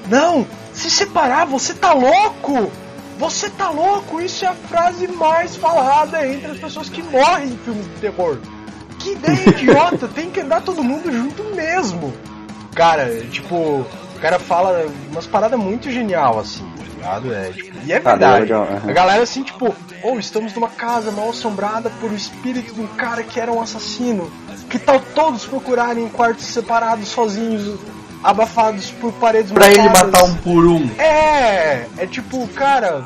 [0.09, 0.47] Não!
[0.73, 2.71] Se separar, você tá louco!
[3.19, 4.19] Você tá louco!
[4.19, 8.39] Isso é a frase mais falada entre as pessoas que morrem em filmes de terror.
[9.03, 10.07] Que ideia idiota!
[10.07, 12.13] Tem que andar todo mundo junto mesmo!
[12.73, 17.33] Cara, tipo, o cara fala umas paradas muito genial, assim, tá ligado?
[17.33, 18.53] É, tipo, e é Ah, é verdade.
[18.53, 22.87] A galera assim, tipo, ou estamos numa casa mal assombrada por o espírito de um
[22.87, 24.31] cara que era um assassino.
[24.69, 27.77] Que tal todos procurarem em quartos separados, sozinhos,
[28.23, 30.89] abafados por paredes Pra ele matar um por um.
[30.97, 33.05] É, é tipo, cara,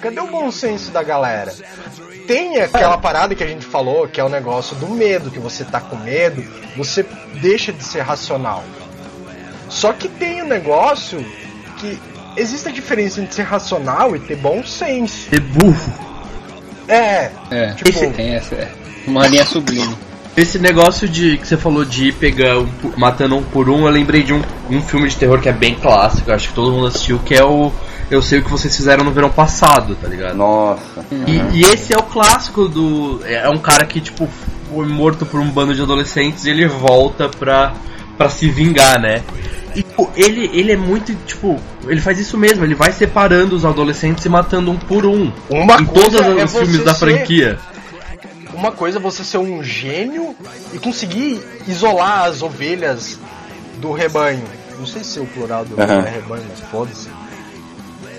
[0.00, 1.52] cadê o bom senso da galera?
[2.26, 5.64] Tem aquela parada que a gente falou, que é o negócio do medo, que você
[5.64, 6.44] tá com medo,
[6.76, 7.04] você
[7.40, 8.62] deixa de ser racional.
[9.68, 11.24] Só que tem um negócio
[11.78, 11.98] que
[12.36, 15.28] existe a diferença entre ser racional e ter bom senso.
[15.34, 15.92] É burro.
[16.88, 18.54] É, É, Tipo- tem essa.
[18.54, 18.70] É.
[19.06, 19.96] Uma linha sublime.
[20.34, 22.14] Esse negócio de que você falou de ir
[22.56, 25.52] um, matando um por um, eu lembrei de um, um filme de terror que é
[25.52, 27.70] bem clássico, acho que todo mundo assistiu, que é o
[28.14, 30.36] Eu Sei O Que Vocês Fizeram no Verão Passado, tá ligado?
[30.36, 31.04] Nossa.
[31.26, 33.20] E, e esse é o clássico do.
[33.24, 34.28] É um cara que, tipo,
[34.70, 37.72] foi morto por um bando de adolescentes e ele volta pra,
[38.16, 39.22] pra se vingar, né?
[39.74, 43.64] E tipo, ele, ele é muito, tipo, ele faz isso mesmo, ele vai separando os
[43.64, 45.32] adolescentes e matando um por um.
[45.48, 47.58] Uma em todos é os filmes da ser- franquia.
[48.52, 50.36] uma coisa é você ser um gênio
[50.74, 53.18] e conseguir isolar as ovelhas
[53.78, 54.44] do rebanho.
[54.78, 57.08] Não sei se é o plural do é rebanho, mas foda-se.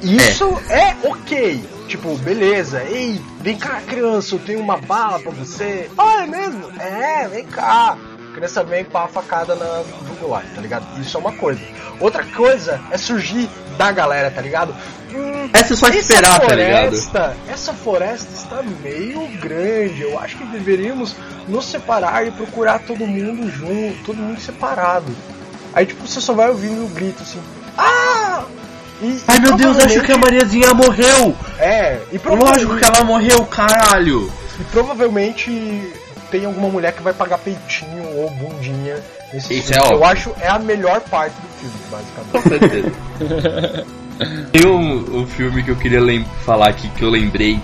[0.04, 0.96] Isso é.
[1.08, 1.64] ok.
[1.88, 2.84] Tipo, beleza.
[2.84, 5.90] Ei, vem cá, criança, eu tenho uma bala pra você.
[5.98, 6.72] Ah, é mesmo?
[6.80, 7.98] É, vem cá.
[8.32, 10.86] A criança vem com a facada na jugular, tá ligado?
[11.00, 11.62] Isso é uma coisa.
[12.00, 13.48] Outra coisa é surgir
[13.78, 14.76] da galera, tá ligado?
[15.14, 16.88] Hum, Essa é só esperar, tá ligado?
[16.90, 20.02] floresta, essa floresta está meio grande.
[20.02, 21.16] Eu acho que deveríamos
[21.48, 25.16] nos separar e procurar todo mundo junto, todo mundo separado.
[25.74, 27.40] Aí tipo você só vai ouvindo o grito assim.
[27.78, 28.44] Ah!
[29.04, 31.36] E, Ai meu Deus, acho que a Mariazinha morreu!
[31.60, 34.32] É, e Lógico que ela morreu, caralho!
[34.60, 35.92] e provavelmente
[36.32, 38.96] tem alguma mulher que vai pagar peitinho ou bundinha
[39.34, 39.84] nesse Isso filme.
[39.84, 40.06] é que Eu óbvio.
[40.06, 42.32] acho é a melhor parte do filme, basicamente.
[42.32, 43.86] Com certeza.
[44.54, 46.00] Tem um, um filme que eu queria
[46.46, 47.60] falar aqui que eu lembrei.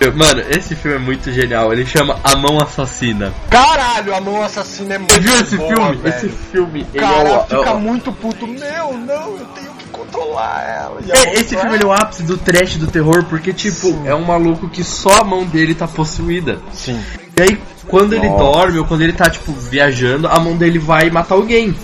[0.00, 1.72] Eu- Mano, esse filme é muito genial.
[1.72, 3.32] Ele chama A Mão Assassina.
[3.50, 5.96] Caralho, a mão assassina é muito Você viu esse boa, filme?
[5.96, 6.14] velho.
[6.16, 8.46] Esse filme, O ele é cara o- fica é o- muito puto.
[8.46, 9.72] Meu, não, eu tenho
[10.10, 11.00] controlar ela.
[11.08, 14.06] É, esse filme ele é o ápice do trash do terror, porque, tipo, Sim.
[14.06, 16.58] é um maluco que só a mão dele tá possuída.
[16.72, 17.00] Sim.
[17.36, 18.44] E aí, quando ele Nossa.
[18.44, 21.74] dorme ou quando ele tá, tipo, viajando, a mão dele vai matar alguém.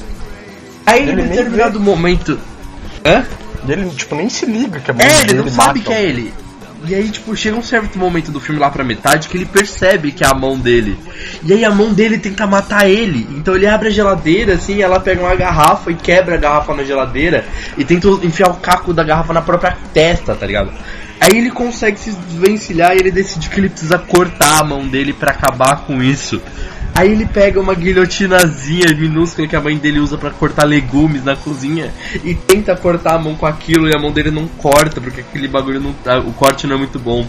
[0.86, 2.38] Aí, Ele em determinado momento.
[3.04, 3.24] Hã?
[3.66, 5.92] Ele, tipo, nem se liga que a mão É, ele dele não sabe mata que
[5.92, 6.34] é ele.
[6.86, 10.12] E aí, tipo, chega um certo momento do filme lá pra metade que ele percebe
[10.12, 10.98] que é a mão dele.
[11.42, 13.26] E aí a mão dele tenta matar ele.
[13.30, 16.84] Então ele abre a geladeira, assim, ela pega uma garrafa e quebra a garrafa na
[16.84, 17.46] geladeira
[17.78, 20.72] e tenta enfiar o caco da garrafa na própria testa, tá ligado?
[21.20, 25.12] Aí ele consegue se desvencilhar e ele decide que ele precisa cortar a mão dele
[25.12, 26.42] pra acabar com isso.
[26.94, 31.34] Aí ele pega uma guilhotinazinha minúscula que a mãe dele usa pra cortar legumes na
[31.34, 31.92] cozinha
[32.22, 35.48] e tenta cortar a mão com aquilo e a mão dele não corta porque aquele
[35.48, 37.26] bagulho não tá, o corte não é muito bom.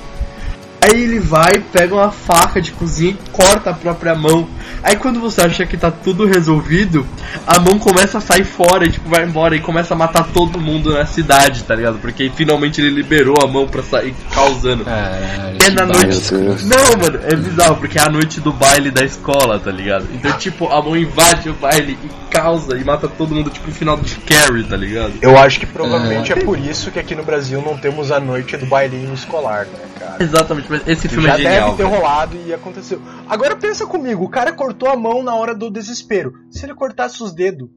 [0.81, 4.47] Aí ele vai, pega uma faca de cozinha e corta a própria mão.
[4.83, 7.05] Aí quando você acha que tá tudo resolvido,
[7.47, 10.59] a mão começa a sair fora e tipo vai embora e começa a matar todo
[10.59, 11.97] mundo na cidade, tá ligado?
[11.99, 14.85] Porque finalmente ele liberou a mão pra sair causando.
[14.85, 15.57] Caralho.
[15.59, 16.33] É na noite.
[16.33, 20.07] Não, mano, é bizarro, porque é a noite do baile da escola, tá ligado?
[20.13, 23.73] Então, tipo, a mão invade o baile e causa e mata todo mundo, tipo, no
[23.73, 25.13] final de Carrie, tá ligado?
[25.21, 28.55] Eu acho que provavelmente é por isso que aqui no Brasil não temos a noite
[28.57, 30.17] do bailinho escolar, né, cara?
[30.19, 31.65] Exatamente, mas esse Que filme já é genial.
[31.71, 31.95] deve ter velho.
[31.95, 33.01] rolado e aconteceu.
[33.29, 36.33] Agora pensa comigo, o cara cortou a mão na hora do desespero.
[36.51, 37.69] Se ele cortasse os dedos,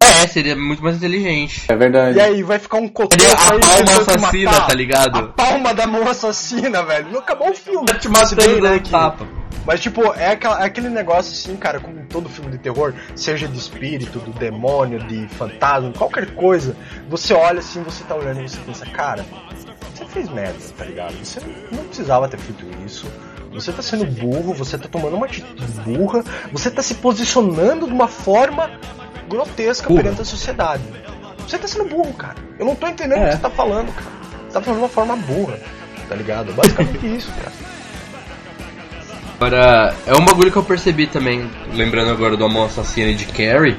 [0.00, 1.64] É, seria muito mais inteligente.
[1.68, 2.16] É verdade.
[2.16, 4.66] e aí vai ficar um cotoco Seria a aí palma assassina, matar.
[4.66, 5.18] tá ligado?
[5.18, 7.10] A palma da mão assassina, velho.
[7.12, 7.86] Não acabou o filme.
[7.86, 9.26] Tá te matando né, tapa.
[9.66, 12.94] Mas, tipo, é, aquela- é aquele negócio assim, cara, como em todo filme de terror,
[13.14, 16.74] seja de espírito, do demônio, de fantasma, qualquer coisa,
[17.06, 19.26] você olha assim, você tá olhando e você pensa, cara,
[20.08, 21.14] fez merda, tá ligado?
[21.24, 21.40] Você
[21.70, 23.06] não precisava ter feito isso.
[23.52, 27.92] Você tá sendo burro, você tá tomando uma atitude burra, você tá se posicionando de
[27.92, 28.70] uma forma
[29.28, 30.02] grotesca Burra.
[30.02, 30.82] perante a sociedade.
[31.46, 32.36] Você tá sendo burro, cara.
[32.58, 33.28] Eu não tô entendendo o É.
[33.30, 34.06] que você tá falando, cara.
[34.46, 35.58] Você tá falando de uma forma burra,
[36.08, 36.52] tá ligado?
[36.52, 37.52] Basicamente isso, cara.
[39.36, 43.24] Agora, é um bagulho que eu percebi também, lembrando agora do Amor Assassino e de
[43.26, 43.78] Carrie,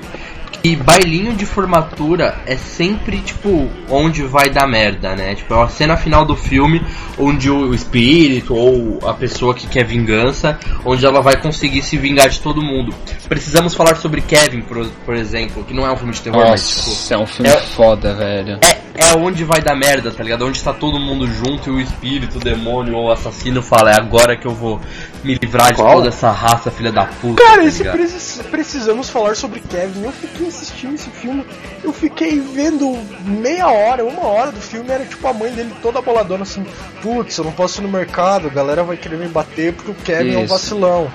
[0.52, 5.36] que bailinho de formatura é sempre, tipo, onde vai dar merda, né?
[5.36, 6.82] Tipo, é a cena final do filme
[7.18, 12.30] onde o espírito ou a pessoa que quer vingança, onde ela vai conseguir se vingar
[12.30, 12.94] de todo mundo.
[13.28, 16.68] Precisamos falar sobre Kevin, por, por exemplo, que não é um filme de terror, mas,
[16.68, 18.60] tipo, Nossa, é um filme é- foda, velho.
[18.62, 20.46] é, é onde vai dar merda, tá ligado?
[20.46, 23.96] Onde tá todo mundo junto e o espírito, o demônio ou o assassino fala, é
[23.98, 24.80] agora que eu vou
[25.24, 25.96] me livrar de Qual?
[25.96, 27.42] toda essa raça filha da puta.
[27.44, 30.04] Cara, tá esse precis- precisamos falar sobre Kevin.
[30.04, 31.46] Eu fiquei assistindo esse filme,
[31.84, 36.02] eu fiquei vendo meia hora, uma hora do filme, era tipo a mãe dele toda
[36.02, 36.66] boladona assim,
[37.02, 39.96] putz, eu não posso ir no mercado, a galera vai querer me bater porque o
[39.96, 40.54] Kevin é um Isso.
[40.54, 41.12] vacilão.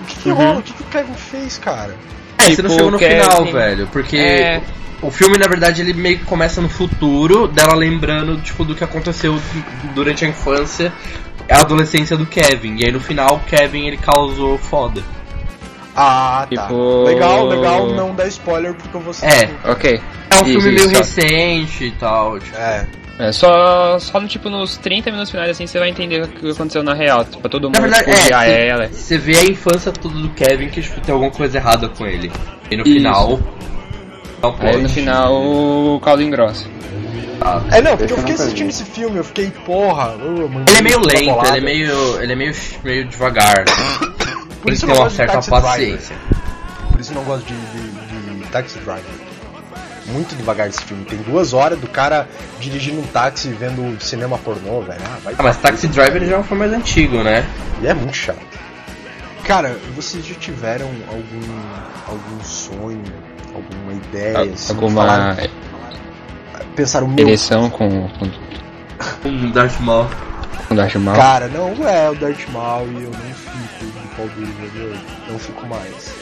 [0.00, 0.34] O que, que Uhum.
[0.34, 0.58] rola?
[0.58, 1.94] O que, que o Kevin fez, cara?
[2.38, 3.86] É, você não Tipo, chegou no Kevin- final, velho.
[3.92, 4.62] Porque É.
[5.02, 8.84] o filme, na verdade, ele meio que começa no futuro, dela lembrando, tipo, do que
[8.84, 9.36] aconteceu
[9.94, 10.92] durante a infância,
[11.50, 12.76] a adolescência do Kevin.
[12.78, 15.02] E aí no final, o Kevin ele causou foda.
[15.94, 16.62] Ah, tá.
[16.62, 19.70] Tipo- Legal, legal, não dá spoiler porque eu vou É.
[19.70, 20.00] Ok.
[20.30, 22.38] É um Isso, filme meio isso, recente e tal.
[22.38, 22.86] Tipo, É.
[23.18, 26.50] É, só, só no tipo nos 30 minutos finais assim você vai entender o que
[26.50, 27.24] aconteceu na real.
[27.26, 28.88] Tipo, todo mundo Na verdade, odiar é, ela.
[28.88, 32.32] você vê a infância toda do Kevin que tipo, tem alguma coisa errada com ele.
[32.70, 32.94] E no Isso.
[32.96, 33.38] final.
[34.60, 36.66] Aí no final o caldo engrossa.
[37.72, 40.16] É, não, porque eu fiquei assistindo esse filme, eu fiquei, porra.
[40.16, 42.22] mano, Ele é meio lento, ele é meio.
[42.22, 43.64] ele é meio, meio devagar.
[44.62, 45.70] Por Tem isso que eu ter não uma certa Taxi Driver.
[45.70, 46.16] paciência.
[46.92, 49.10] Por isso eu não gosto de, de, de Taxi Driver.
[50.06, 51.04] Muito devagar esse filme.
[51.04, 52.28] Tem duas horas do cara
[52.60, 55.00] dirigindo um táxi e vendo cinema pornô, velho.
[55.04, 57.44] Ah, vai Ah, mas Taxi Driver já foi mais antigo, né?
[57.78, 58.38] Ele é muito chato.
[59.44, 61.58] Cara, vocês já tiveram algum,
[62.08, 63.02] algum sonho,
[63.54, 64.52] alguma ideia?
[64.52, 65.50] assim, Alguma falaram-
[66.76, 68.30] pensaram, meu, ereção com, com,
[69.28, 70.06] Um Darth Maul.
[70.68, 71.16] com Darth Maul?
[71.16, 74.96] cara, não é o Darth Maul e eu não fico de pau duro, entendeu?
[75.30, 76.14] Não fico mais.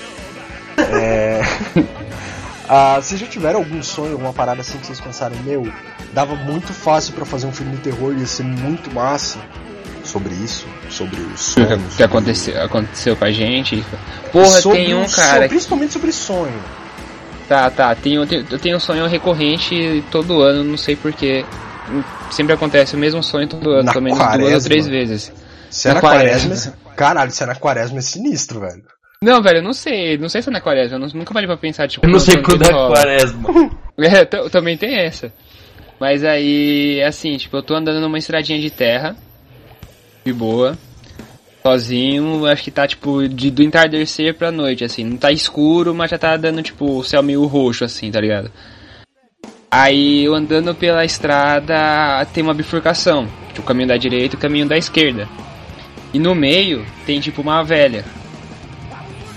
[0.78, 1.40] É...
[2.68, 5.70] ah, vocês já tiveram algum sonho, alguma parada assim que vocês pensaram, meu,
[6.12, 9.38] dava muito fácil pra fazer um filme de terror, ia ser muito massa
[10.04, 11.94] sobre isso, sobre os sonhos.
[11.96, 13.84] que aconteceu, aconteceu com a gente.
[14.32, 15.42] Porra, Sobre tem um o cara.
[15.42, 16.58] que- principalmente sobre sonho.
[17.50, 17.92] Tá, tá.
[17.96, 21.44] Tem, eu tenho- eu tenho um sonho recorrente todo ano, não sei porquê.
[22.30, 25.32] Sempre acontece o mesmo sonho todo ano, Na pelo menos duas ou três vezes.
[25.68, 26.74] Se é Na na quaresma, quaresma.
[26.96, 28.84] caralho, se é na quaresma é sinistro, velho.
[29.20, 30.16] Não, velho, eu não sei.
[30.16, 30.96] Não sei se é na quaresma.
[30.96, 32.06] Eu nunca parei pra pensar, tipo...
[32.06, 33.48] Eu não sei quando é quaresma.
[33.98, 35.32] É, também tem essa.
[35.98, 39.14] Mas aí, assim, tipo, eu tô andando numa estradinha de terra,
[40.24, 40.78] de boa,
[41.62, 45.04] sozinho, acho que tá, tipo, de, do entardecer pra noite, assim.
[45.04, 48.50] Não tá escuro, mas já tá dando, tipo, o céu meio roxo, assim, tá ligado?
[49.70, 53.28] Aí, eu andando pela estrada, tem uma bifurcação.
[53.48, 55.28] Tipo, o caminho da direita e o caminho da esquerda.
[56.12, 58.04] E no meio, tem, tipo, uma velha.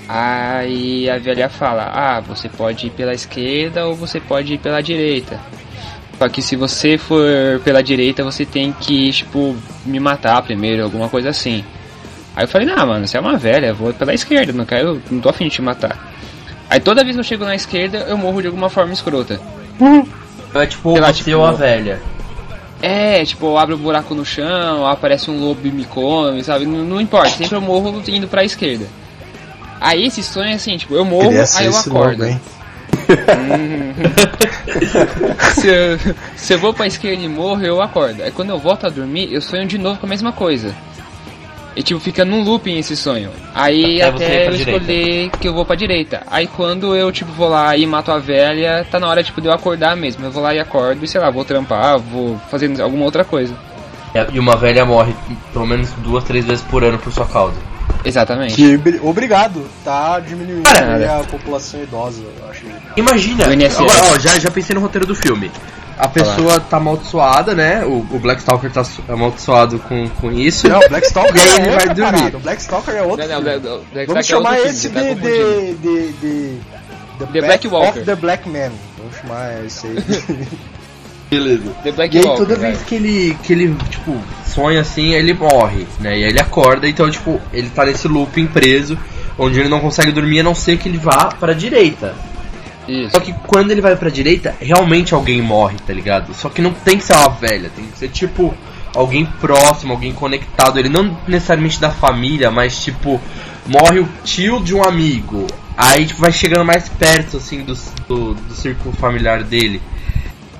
[0.07, 4.82] Aí a velha fala: Ah, você pode ir pela esquerda ou você pode ir pela
[4.82, 5.39] direita.
[6.17, 9.55] Só que se você for pela direita, você tem que, tipo,
[9.86, 11.63] me matar primeiro, alguma coisa assim.
[12.36, 15.01] Aí eu falei: Não, mano, você é uma velha, eu vou pela esquerda, não quero,
[15.09, 15.97] não tô afim de te matar.
[16.69, 19.39] Aí toda vez que eu chego na esquerda, eu morro de alguma forma escrota.
[20.55, 22.01] É tipo lá, você tipo- ou a velha.
[22.81, 26.65] É, tipo, eu abro um buraco no chão, aparece um lobo e me come, sabe?
[26.65, 28.86] Não, não importa, sempre eu morro indo pra esquerda.
[29.79, 32.23] Aí esse sonho é assim, tipo, eu morro, ser aí eu acordo.
[32.23, 32.41] lobo, hein?
[35.55, 35.99] se, eu,
[36.36, 38.23] se eu vou pra esquerda e morro, eu acordo.
[38.23, 40.73] Aí quando eu volto a dormir, eu sonho de novo com a mesma coisa.
[41.76, 43.32] E tipo, fica num looping esse sonho.
[43.53, 44.71] Aí Até você ir até pra eu direita.
[44.82, 46.21] escolher que eu vou pra direita.
[46.30, 49.47] Aí quando eu, tipo, vou lá e mato a velha, tá na hora, tipo, de
[49.47, 50.24] eu acordar mesmo.
[50.26, 53.55] Eu vou lá e acordo e, sei lá, vou trampar, vou fazer alguma outra coisa.
[54.32, 55.15] E uma velha morre
[55.51, 57.57] pelo menos duas, três vezes por ano por sua causa.
[58.05, 58.53] Exatamente.
[58.53, 62.61] Que, bri- obrigado, tá diminuindo Cara, aí a população idosa, eu acho.
[62.97, 63.78] Imagina, O INSS.
[63.80, 65.49] agora, ó, já, já pensei no roteiro do filme.
[65.97, 67.83] A pessoa tá amaldiçoada, né?
[67.85, 70.67] O, o Black Stalker tá amaldiçoado com, com isso.
[70.67, 72.11] Não, o Black Stalker é ele vai dormir.
[72.17, 73.27] parada, O Black Stalker é outro.
[73.27, 73.41] Não, não.
[73.43, 73.59] Black-
[73.93, 75.77] Black Vamos Stalker é chamar outro esse filme, de, tá confundindo.
[75.77, 76.59] de, de, de
[77.19, 77.89] The, The Black Walker.
[77.99, 78.71] of the Black Man.
[78.97, 80.47] Vamos chamar esse aí.
[81.29, 81.71] Beleza.
[81.83, 84.15] The Black E aí Walker, toda vez que ele, que ele, tipo,
[84.45, 86.11] sonha assim, ele morre, né?
[86.19, 88.97] E aí ele acorda, então, tipo, ele tá nesse looping preso,
[89.37, 92.13] onde ele não consegue dormir a não ser que ele vá pra direita.
[92.88, 93.11] Isso.
[93.11, 96.34] Só que quando ele vai pra direita, realmente alguém morre, tá ligado?
[96.34, 98.53] Só que não tem que ser uma velha, tem que ser tipo
[98.95, 100.79] alguém próximo, alguém conectado.
[100.79, 103.19] Ele não necessariamente da família, mas tipo,
[103.65, 105.47] morre o tio de um amigo.
[105.77, 107.73] Aí tipo, vai chegando mais perto assim do,
[108.07, 109.81] do, do círculo familiar dele.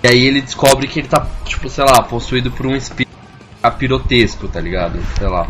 [0.04, 3.14] E aí ele descobre que ele tá, tipo, sei lá, possuído por um espírito
[3.72, 5.00] pirotesco, tá ligado?
[5.18, 5.48] Sei lá.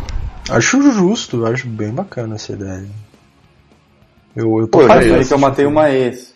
[0.50, 2.86] acho justo, eu acho bem bacana essa ideia.
[4.36, 5.76] Eu, eu tô Pô, eu que eu matei o filme.
[5.76, 6.33] uma ex.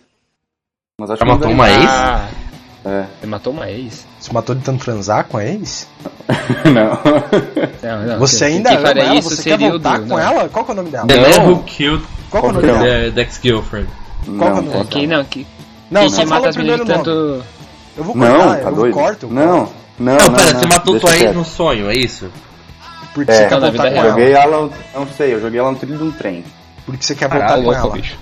[1.00, 1.84] Mas acho Já que matou uma ex?
[1.88, 2.28] Ah,
[2.84, 3.04] É.
[3.20, 4.04] você matou uma ex?
[4.18, 5.86] Você matou de tanto transar com a ex?
[6.64, 6.98] não.
[7.88, 8.18] Não, não.
[8.18, 9.14] Você ainda ama ela?
[9.14, 10.18] isso Você quer seria o voltar com não.
[10.18, 10.48] ela?
[10.48, 11.06] Qual que é o nome dela?
[11.06, 11.20] The.
[11.38, 12.84] Man Who Killed Qual que é o nome que dela?
[13.04, 13.88] the Dex Girlfriend.
[14.24, 14.84] Qual que é o Não, nome?
[14.86, 15.46] Que não, que,
[15.88, 16.94] Não, quem só que fala mata o primeiro nome.
[17.04, 17.44] tanto...
[17.96, 18.94] Eu vou cortar, Não, tá eu doido?
[18.94, 19.26] corto.
[19.26, 19.72] eu não, corto.
[19.98, 22.28] não, Não, não, pera, não, você matou tua ex no sonho, é isso?
[23.14, 23.34] Porque É.
[23.34, 24.04] você quer voltar vida com real.
[24.04, 24.10] ela.
[24.10, 26.44] Joguei ela, não sei, eu joguei ela no trilho de um trem.
[26.84, 27.90] Porque você quer voltar com ela.
[27.92, 28.18] bicho.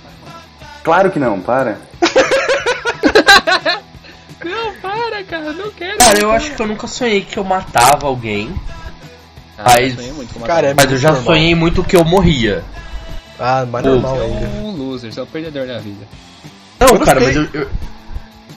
[0.83, 1.79] Claro que não, para.
[4.43, 5.97] Não, para, cara, não quero.
[5.97, 8.53] Cara, eu acho que eu nunca sonhei que eu matava alguém,
[9.57, 11.25] Ah, Mas- eu Cara, é mas eu já normal.
[11.25, 12.63] sonhei muito que eu morria.
[13.39, 14.47] Ah, mais Pô, normal Você é ainda.
[14.59, 16.07] um loser, você é um perdedor da vida.
[16.79, 17.67] Não, Eu cara, mas eu, eu,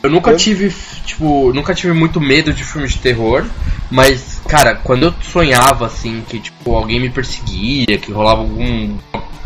[0.03, 0.71] eu nunca Eu- tive,
[1.07, 3.47] tipo, nunca tive muito medo de filmes de terror,
[3.91, 8.99] mas, cara, quando eu sonhava, assim, que, tipo, alguém me perseguia, que rolava algum,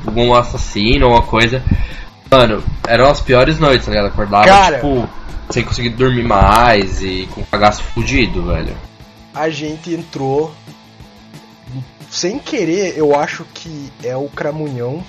[0.05, 1.63] algum assassino ou alguma coisa,
[2.29, 4.07] mano, eram as piores noites, tá ligado?
[4.09, 4.75] Acordava, Cara.
[4.77, 5.09] tipo,
[5.51, 8.77] sem conseguir dormir mais e com o cagaço fudido, velho.
[9.35, 10.55] A gente entrou.
[12.11, 15.05] Sem querer, eu acho que é o Cramunhão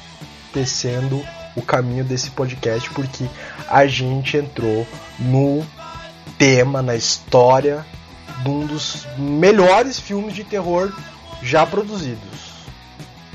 [0.52, 1.24] tecendo
[1.56, 3.26] o caminho desse podcast, porque
[3.70, 4.88] a gente entrou
[5.20, 5.66] no
[6.38, 7.86] tema, na história
[8.44, 10.92] de um dos melhores filmes de terror
[11.42, 12.54] já produzidos.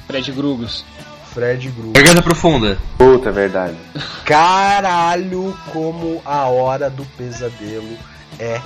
[0.07, 0.85] Fred Grugos.
[1.33, 1.93] Fred Krueger.
[1.93, 2.79] Garganta profunda.
[2.99, 3.77] Puta, é verdade.
[4.25, 7.97] Caralho, como a hora do pesadelo
[8.39, 8.61] é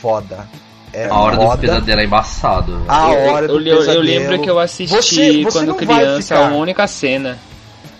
[0.00, 0.48] foda.
[0.92, 1.58] É A hora do foda.
[1.58, 2.82] pesadelo é embaçado.
[2.88, 4.02] A eu, hora eu, do eu- eu pesadelo.
[4.04, 7.38] lembro que eu assisti Você- você quando criança ficar- uma única cena.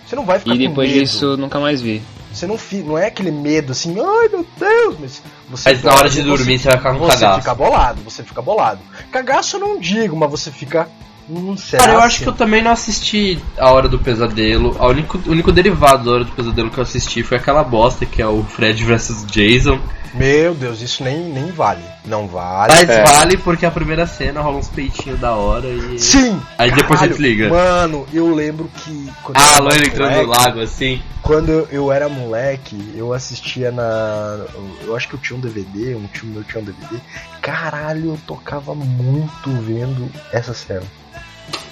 [0.07, 0.99] Você não vai ficar E com depois medo.
[1.01, 2.01] disso nunca mais vi.
[2.33, 5.93] Você não, fi, não é aquele medo assim, ai meu Deus, mas você Mas na
[5.93, 7.39] hora de dormir você vai ficar com você cagaço.
[7.39, 8.79] fica bolado, você fica bolado.
[9.11, 10.87] Cagaço eu não digo, mas você fica
[11.29, 12.07] hum, será Cara, eu assim?
[12.07, 14.75] acho que eu também não assisti A Hora do Pesadelo.
[14.79, 18.05] O único, o único derivado da Hora do Pesadelo que eu assisti foi aquela bosta
[18.05, 19.79] que é o Fred vs Jason.
[20.11, 21.83] Meu Deus, isso nem, nem vale.
[22.03, 22.73] Não vale.
[22.73, 23.03] Mas É.
[23.03, 25.99] vale porque a primeira cena rola uns peitinhos da hora e.
[25.99, 26.41] Sim!
[26.57, 27.49] Aí depois caralho, você desliga.
[27.49, 29.07] Mano, eu lembro que.
[29.21, 30.99] Quando eu Ah, a era loira entrando no moleque, lago assim.
[31.21, 34.39] Quando eu- era moleque, eu assistia na.
[34.83, 36.95] Eu acho que eu tinha um DVD, um tio meu tinha um DVD.
[37.39, 40.81] Caralho, eu tocava muito vendo essa cena.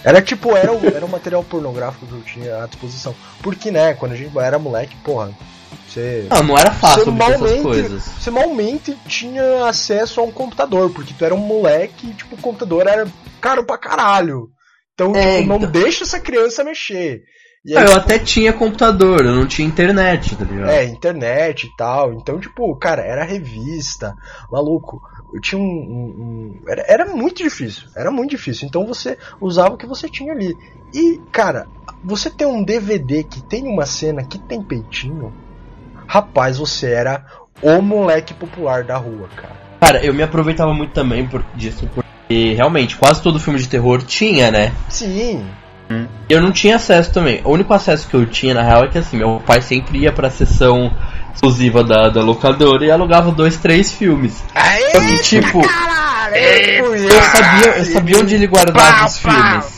[0.04, 3.14] Era tipo, era, o- era um material pornográfico que eu tinha à disposição.
[3.42, 5.32] Porque, né, quando a gente era moleque, porra,
[5.88, 6.28] você.
[6.30, 8.04] Não, não era fácil Você malmente, coisas.
[8.04, 12.42] você malmente tinha acesso a um computador, porque tu era um moleque e tipo, o
[12.42, 13.08] computador era
[13.42, 14.50] caro pra caralho.
[14.94, 15.72] Então, É, tipo, não então.
[15.72, 17.22] deixa essa criança mexer.
[17.76, 20.70] Ah, aí, eu tipo, até tinha computador, eu não tinha internet, tá ligado?
[20.70, 22.14] é, internet e tal.
[22.14, 24.14] Então, tipo, cara, era revista,
[24.50, 25.02] maluco.
[25.34, 25.64] Eu tinha um.
[25.66, 27.84] um- um- era, era muito difícil.
[27.96, 28.68] Era muito difícil.
[28.68, 30.56] Então você usava o que você tinha ali.
[30.94, 31.68] E, cara,
[32.04, 35.34] você tem um DVD que tem uma cena que tem peitinho.
[36.08, 37.26] Rapaz, você era
[37.62, 39.58] o moleque popular da rua, cara.
[39.82, 44.02] Cara, eu me aproveitava muito também por, disso, porque realmente quase todo filme de terror
[44.04, 44.74] tinha, né?
[44.90, 45.46] Sim.
[46.30, 47.42] Eu não tinha acesso também.
[47.46, 50.12] O único acesso que eu tinha, na real, é que assim, meu pai sempre ia
[50.12, 50.92] pra sessão
[51.34, 54.44] exclusiva da, da locadora e alugava dois, três filmes.
[54.54, 56.36] Aê, Só que, tipo, caralho!
[56.36, 59.78] eu sabia, eu sabia onde ele guardava os filmes.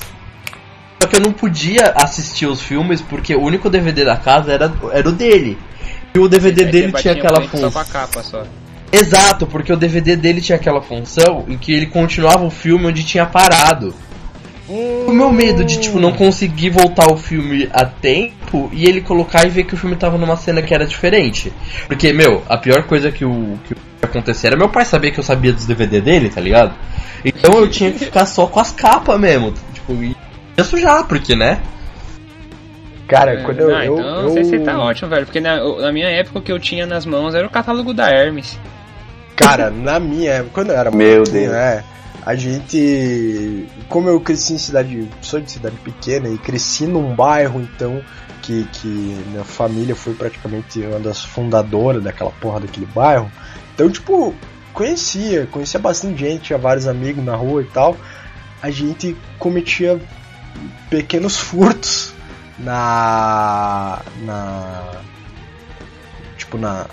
[1.01, 4.73] Só que eu não podia assistir os filmes porque o único DVD da casa era,
[4.91, 5.57] era o dele.
[6.13, 7.81] E o DVD Aí dele você tinha aquela com função.
[7.81, 8.43] a capa só.
[8.91, 13.03] Exato, porque o DVD dele tinha aquela função em que ele continuava o filme onde
[13.03, 13.93] tinha parado.
[15.07, 19.45] O meu medo de, tipo, não conseguir voltar o filme a tempo e ele colocar
[19.45, 21.51] e ver que o filme tava numa cena que era diferente.
[21.87, 25.19] Porque, meu, a pior coisa que o que ia acontecer era meu pai saber que
[25.19, 26.73] eu sabia dos DVD dele, tá ligado?
[27.25, 29.53] Então eu tinha que ficar só com as capas mesmo.
[29.73, 30.15] Tipo, e
[30.57, 31.59] ia sujar, porque, né?
[33.07, 33.75] Cara, quando eu.
[33.75, 35.25] Ah, eu, então eu- você tá ótimo, velho.
[35.25, 38.07] Porque na, na minha época o que eu tinha nas mãos era o catálogo da
[38.07, 38.59] Hermes.
[39.35, 41.51] Cara, na minha época, quando eu era Meu Deus.
[41.51, 41.83] né?
[42.25, 43.67] A gente.
[43.87, 45.09] Como eu cresci em cidade.
[45.21, 48.01] Sou de cidade pequena e cresci num bairro, então.
[48.41, 53.31] Que, que minha família foi praticamente uma das fundadoras daquela porra daquele bairro.
[53.75, 54.33] Então, tipo,
[54.73, 57.95] conhecia, conhecia bastante gente, tinha vários amigos na rua e tal.
[58.61, 60.01] A gente cometia
[60.89, 62.13] pequenos furtos
[62.57, 63.99] na.
[64.23, 65.01] na.
[66.37, 66.87] Tipo, na.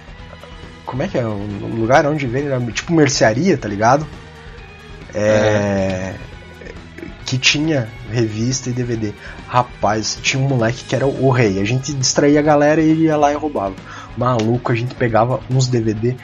[0.84, 1.38] Como é que é o
[1.74, 2.72] lugar onde vende?
[2.72, 4.06] Tipo mercearia, tá ligado?
[5.16, 6.14] É.
[7.24, 9.12] Que tinha revista e DVD.
[9.48, 11.60] Rapaz, tinha um moleque que era o rei.
[11.60, 13.74] A gente distraía a galera e ele ia lá e roubava.
[14.16, 16.14] Maluco, a gente pegava uns DVD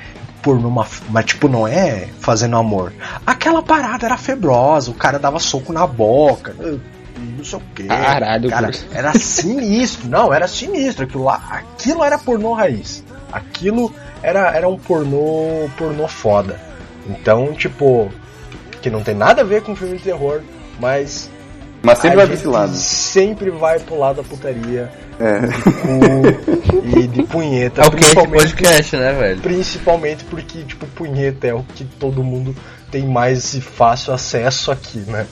[0.42, 0.86] por numa.
[1.08, 2.92] Mas tipo, não é fazendo amor.
[3.26, 6.54] Aquela parada era febrosa, o cara dava soco na boca.
[7.18, 7.84] Não sei o que.
[7.84, 8.86] Caralho, cara, Bruce.
[8.92, 10.08] era sinistro.
[10.08, 11.04] Não, era sinistro.
[11.04, 13.04] Aquilo lá, aquilo era pornô raiz.
[13.30, 16.60] Aquilo era, era um pornô, pornô foda.
[17.06, 18.10] Então, tipo,
[18.82, 20.42] que não tem nada a ver com filme de terror,
[20.80, 21.30] mas
[21.82, 22.74] Mas sempre a vai pra gente esse lado.
[22.74, 25.40] sempre vai pro lado da putaria, É.
[25.82, 29.40] cu e de punheta, É o que esse principalmente, podcast, né, velho?
[29.40, 32.54] principalmente porque, tipo, punheta é o que todo mundo
[32.90, 35.26] tem mais fácil acesso aqui, né?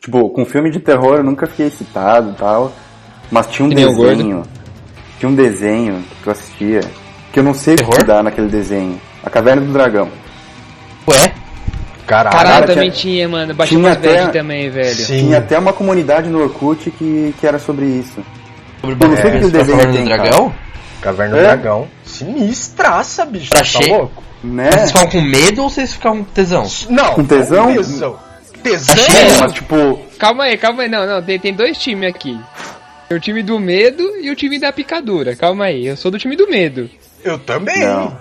[0.00, 2.72] Tipo, com filme de terror eu nunca fiquei excitado e tal.
[3.30, 4.42] Mas tinha um Que o desenho.
[5.18, 6.80] Tinha um desenho que eu assistia.
[7.32, 9.00] Que eu não sei o que dá naquele desenho.
[9.22, 10.08] A Caverna do Dragão.
[11.08, 11.32] Ué?
[12.06, 12.36] Caralho.
[12.36, 13.54] Caralho, cara, também tinha- tinha, mano.
[13.66, 14.94] Tinha até- também, velho.
[14.96, 15.18] Sim.
[15.26, 18.20] Tinha até uma comunidade no Orkut que, que era sobre isso.
[18.80, 20.22] Sobre Eu não sei é, que desenho Caverna tem, do cara.
[20.22, 20.54] Dragão?
[21.00, 21.42] Caverna do É?
[21.42, 21.88] Dragão.
[22.04, 23.50] Sinistraça, bicho.
[23.50, 24.22] Pra tá che- louco?
[24.42, 24.64] Né?
[24.64, 26.66] Mas vocês ficavam com medo ou vocês ficavam com tesão?
[26.88, 27.12] Não.
[27.14, 27.66] Com tesão?
[27.66, 28.18] não Tesão.
[28.62, 28.94] Tesão?
[29.40, 30.88] Mas tipo, Calma aí, calma aí.
[30.88, 31.22] Não, não.
[31.22, 32.38] Tem, tem dois times aqui.
[33.12, 35.34] O time do medo e o time da picadura.
[35.34, 35.84] Calma aí.
[35.84, 36.88] Eu sou do time do medo.
[37.24, 37.80] Eu também.
[37.84, 38.16] não.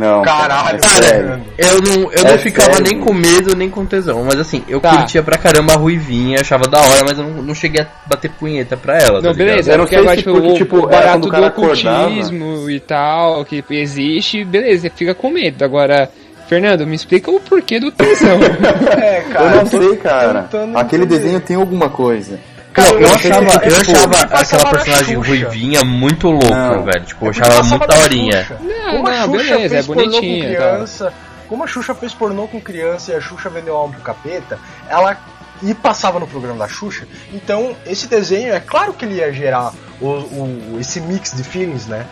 [0.00, 0.22] Não.
[0.22, 0.88] Caralho, é.
[0.88, 1.44] Fernando.
[1.58, 2.90] Eu não, eu É não ficava sério?
[2.90, 4.96] nem com medo nem com tesão, mas assim, eu Tá.
[4.96, 8.30] curtia pra caramba a Ruivinha, achava da hora, mas eu não, não cheguei a bater
[8.32, 9.20] punheta pra ela.
[9.20, 9.70] Não, tá beleza.
[9.70, 9.72] ligado?
[9.72, 12.70] Eu não agora, se tipo, porque, o, tipo, o é, barato do cara acordava- ocultismo
[12.70, 15.62] e tal, que existe, beleza, fica com medo.
[15.62, 16.10] Agora,
[16.48, 18.38] Fernando, me explica o porquê do tesão.
[19.00, 19.44] É, cara.
[19.44, 20.48] Eu não sei, cara.
[20.76, 21.06] Aquele entender.
[21.06, 22.40] desenho tem alguma coisa.
[22.76, 25.28] Não, eu, eu achava, eu tipo, achava aquela na personagem Xuxa.
[25.28, 26.84] ruivinha muito louca, Não.
[26.84, 27.04] velho.
[27.04, 28.46] Tipo, eu achava passava muito na daorinha.
[28.60, 30.68] Não, Como a não, Xuxa beleza, é bonitinha, tá.
[30.70, 31.12] criança,
[31.48, 34.58] como a Xuxa fez pornô com criança e a Xuxa vendeu alma pro capeta,
[34.88, 35.16] ela
[35.62, 39.72] e passava no programa da Xuxa, então esse desenho, é claro que ele ia gerar
[40.00, 42.06] o, o- esse mix de feelings, né?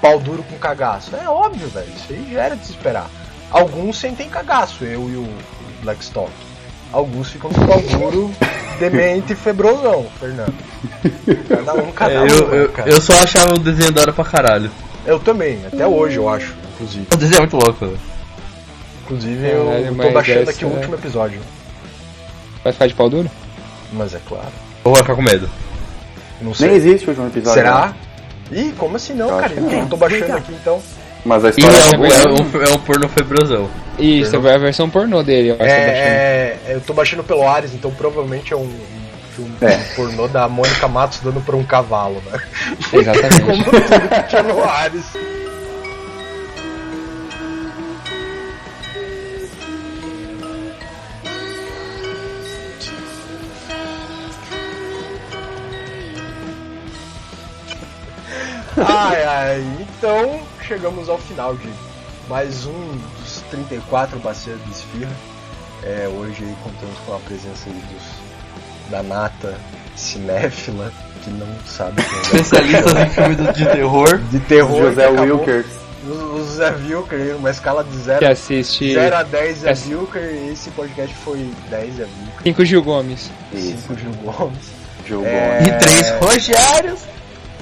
[0.00, 1.10] Pau duro com cagaço.
[1.16, 1.88] É óbvio, velho.
[1.94, 3.06] Isso aí já era de se esperar.
[3.50, 5.28] Alguns sentem cagaço, eu e o
[5.82, 6.30] Blackstock.
[6.94, 8.30] Alguns ficam com pau duro,
[8.78, 10.54] demente e febrosão, Fernando.
[11.48, 12.26] Cada um, cada É, um.
[12.28, 12.88] eu, eu, cara.
[12.88, 14.70] eu só achava o desenho da hora pra caralho.
[15.04, 17.06] Eu também, até hoje eu acho, inclusive.
[17.12, 17.98] O desenho é muito louco, velho.
[19.02, 21.40] Inclusive eu Caralho, tô baixando aqui o é- último episódio.
[22.62, 23.28] Vai ficar de pau duro?
[23.92, 24.48] Mas é claro.
[24.84, 25.50] Ou vai ficar com medo?
[26.40, 26.68] Não sei.
[26.68, 27.54] Nem existe hoje um episódio.
[27.60, 27.92] Será?
[28.52, 29.52] Ih, como assim não, Eu cara?
[29.52, 30.80] Eu tô baixando aqui então.
[31.24, 33.70] Mas a E história é é um, é um, é um porno febrosão.
[33.98, 36.08] Isso, é a versão pornô dele, eu acho que eu tô baixando.
[36.08, 38.70] É, é, eu tô baixando pelo Ares, então provavelmente é um, um
[39.34, 39.76] filme É.
[39.96, 42.40] pornô da Mônica Matos dando pra um cavalo, né?
[42.92, 43.40] Exatamente.
[43.42, 45.04] Como tudo que tinha no Ares.
[58.76, 61.68] Ai, ai, então chegamos ao final de
[62.28, 65.12] mais um dos 34 Bacias de Esfirra.
[65.82, 69.54] É, hoje aí contamos com a presença aí dos, da Nata
[69.94, 70.90] cinéfila,
[71.22, 72.20] que não sabe quem é.
[72.22, 74.18] Especialistas em filmes do- de terror.
[74.18, 74.88] de terror.
[74.90, 75.66] José que Wilkers.
[76.06, 80.22] O Zé Wilker, uma escala de Que 0 assiste 0 a 10 Zé Esse- Wilker,
[80.22, 83.30] e esse podcast foi 10 Zé Wilker, 5 Gil Gomes.
[83.52, 84.58] Isso, 5 Gil Gomes
[85.06, 85.62] jogo É.
[85.62, 87.00] E três Rogérios.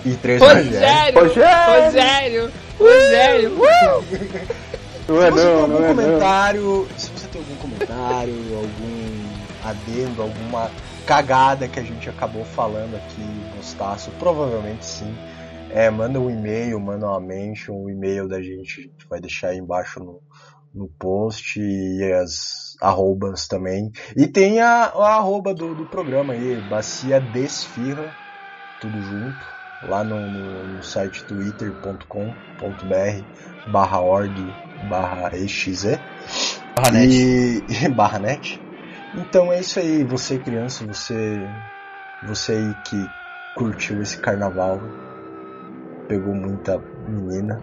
[0.05, 1.20] e 3 Rogério.
[1.20, 1.84] Rogério!
[1.84, 2.53] Rogério!
[2.83, 3.59] Rogério!
[3.59, 4.62] Uh!
[5.09, 5.95] Não Se é você tem não, algum não é não.
[5.97, 10.70] comentário, se você tem algum comentário, algum adendo, alguma
[11.07, 15.12] cagada que a gente acabou falando aqui no Staço, provavelmente sim.
[15.70, 19.49] É, manda um e-mail, manda uma mention, o e-mail da gente, a gente vai deixar
[19.49, 20.20] aí embaixo no,
[20.72, 23.91] no post e as arrobas também.
[24.16, 28.14] E tem a, a arroba do, do programa aí, Bacia Desfirra,
[28.80, 33.22] tudo junto, lá no, no, site twitter.com.br
[33.70, 34.35] barra org
[34.89, 35.99] barra exe
[36.74, 37.14] Barra net.
[37.14, 38.61] e, barra net.
[39.14, 41.47] Então é isso aí, você criança, você
[42.22, 43.07] você aí que
[43.55, 44.80] curtiu esse carnaval,
[46.09, 47.61] pegou muita menina.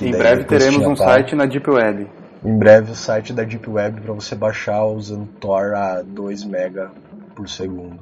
[0.00, 2.10] Em breve teremos um site na Deep Web.
[2.44, 6.90] Em breve o site da Deep Web para você baixar usando Tor a 2 mega
[7.36, 8.00] por segundo.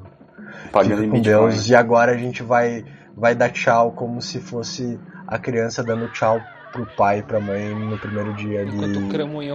[0.71, 1.21] Pagando Fica com.
[1.21, 1.69] Deus.
[1.69, 2.83] E agora a gente vai,
[3.21, 6.41] vai dar tchau como se fosse a criança dando tchau
[6.71, 8.79] pro pai e pra mãe no primeiro dia de, o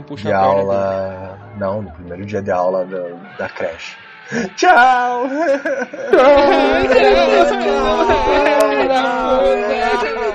[0.04, 1.36] puxa de a aula.
[1.36, 1.58] Dele.
[1.58, 3.02] Não, no primeiro dia de aula da,
[3.36, 3.96] da creche.
[4.54, 5.26] Tchau!
[5.28, 5.28] Tchau!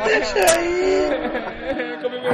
[0.06, 1.10] Deixa aí!
[2.02, 2.32] Come meu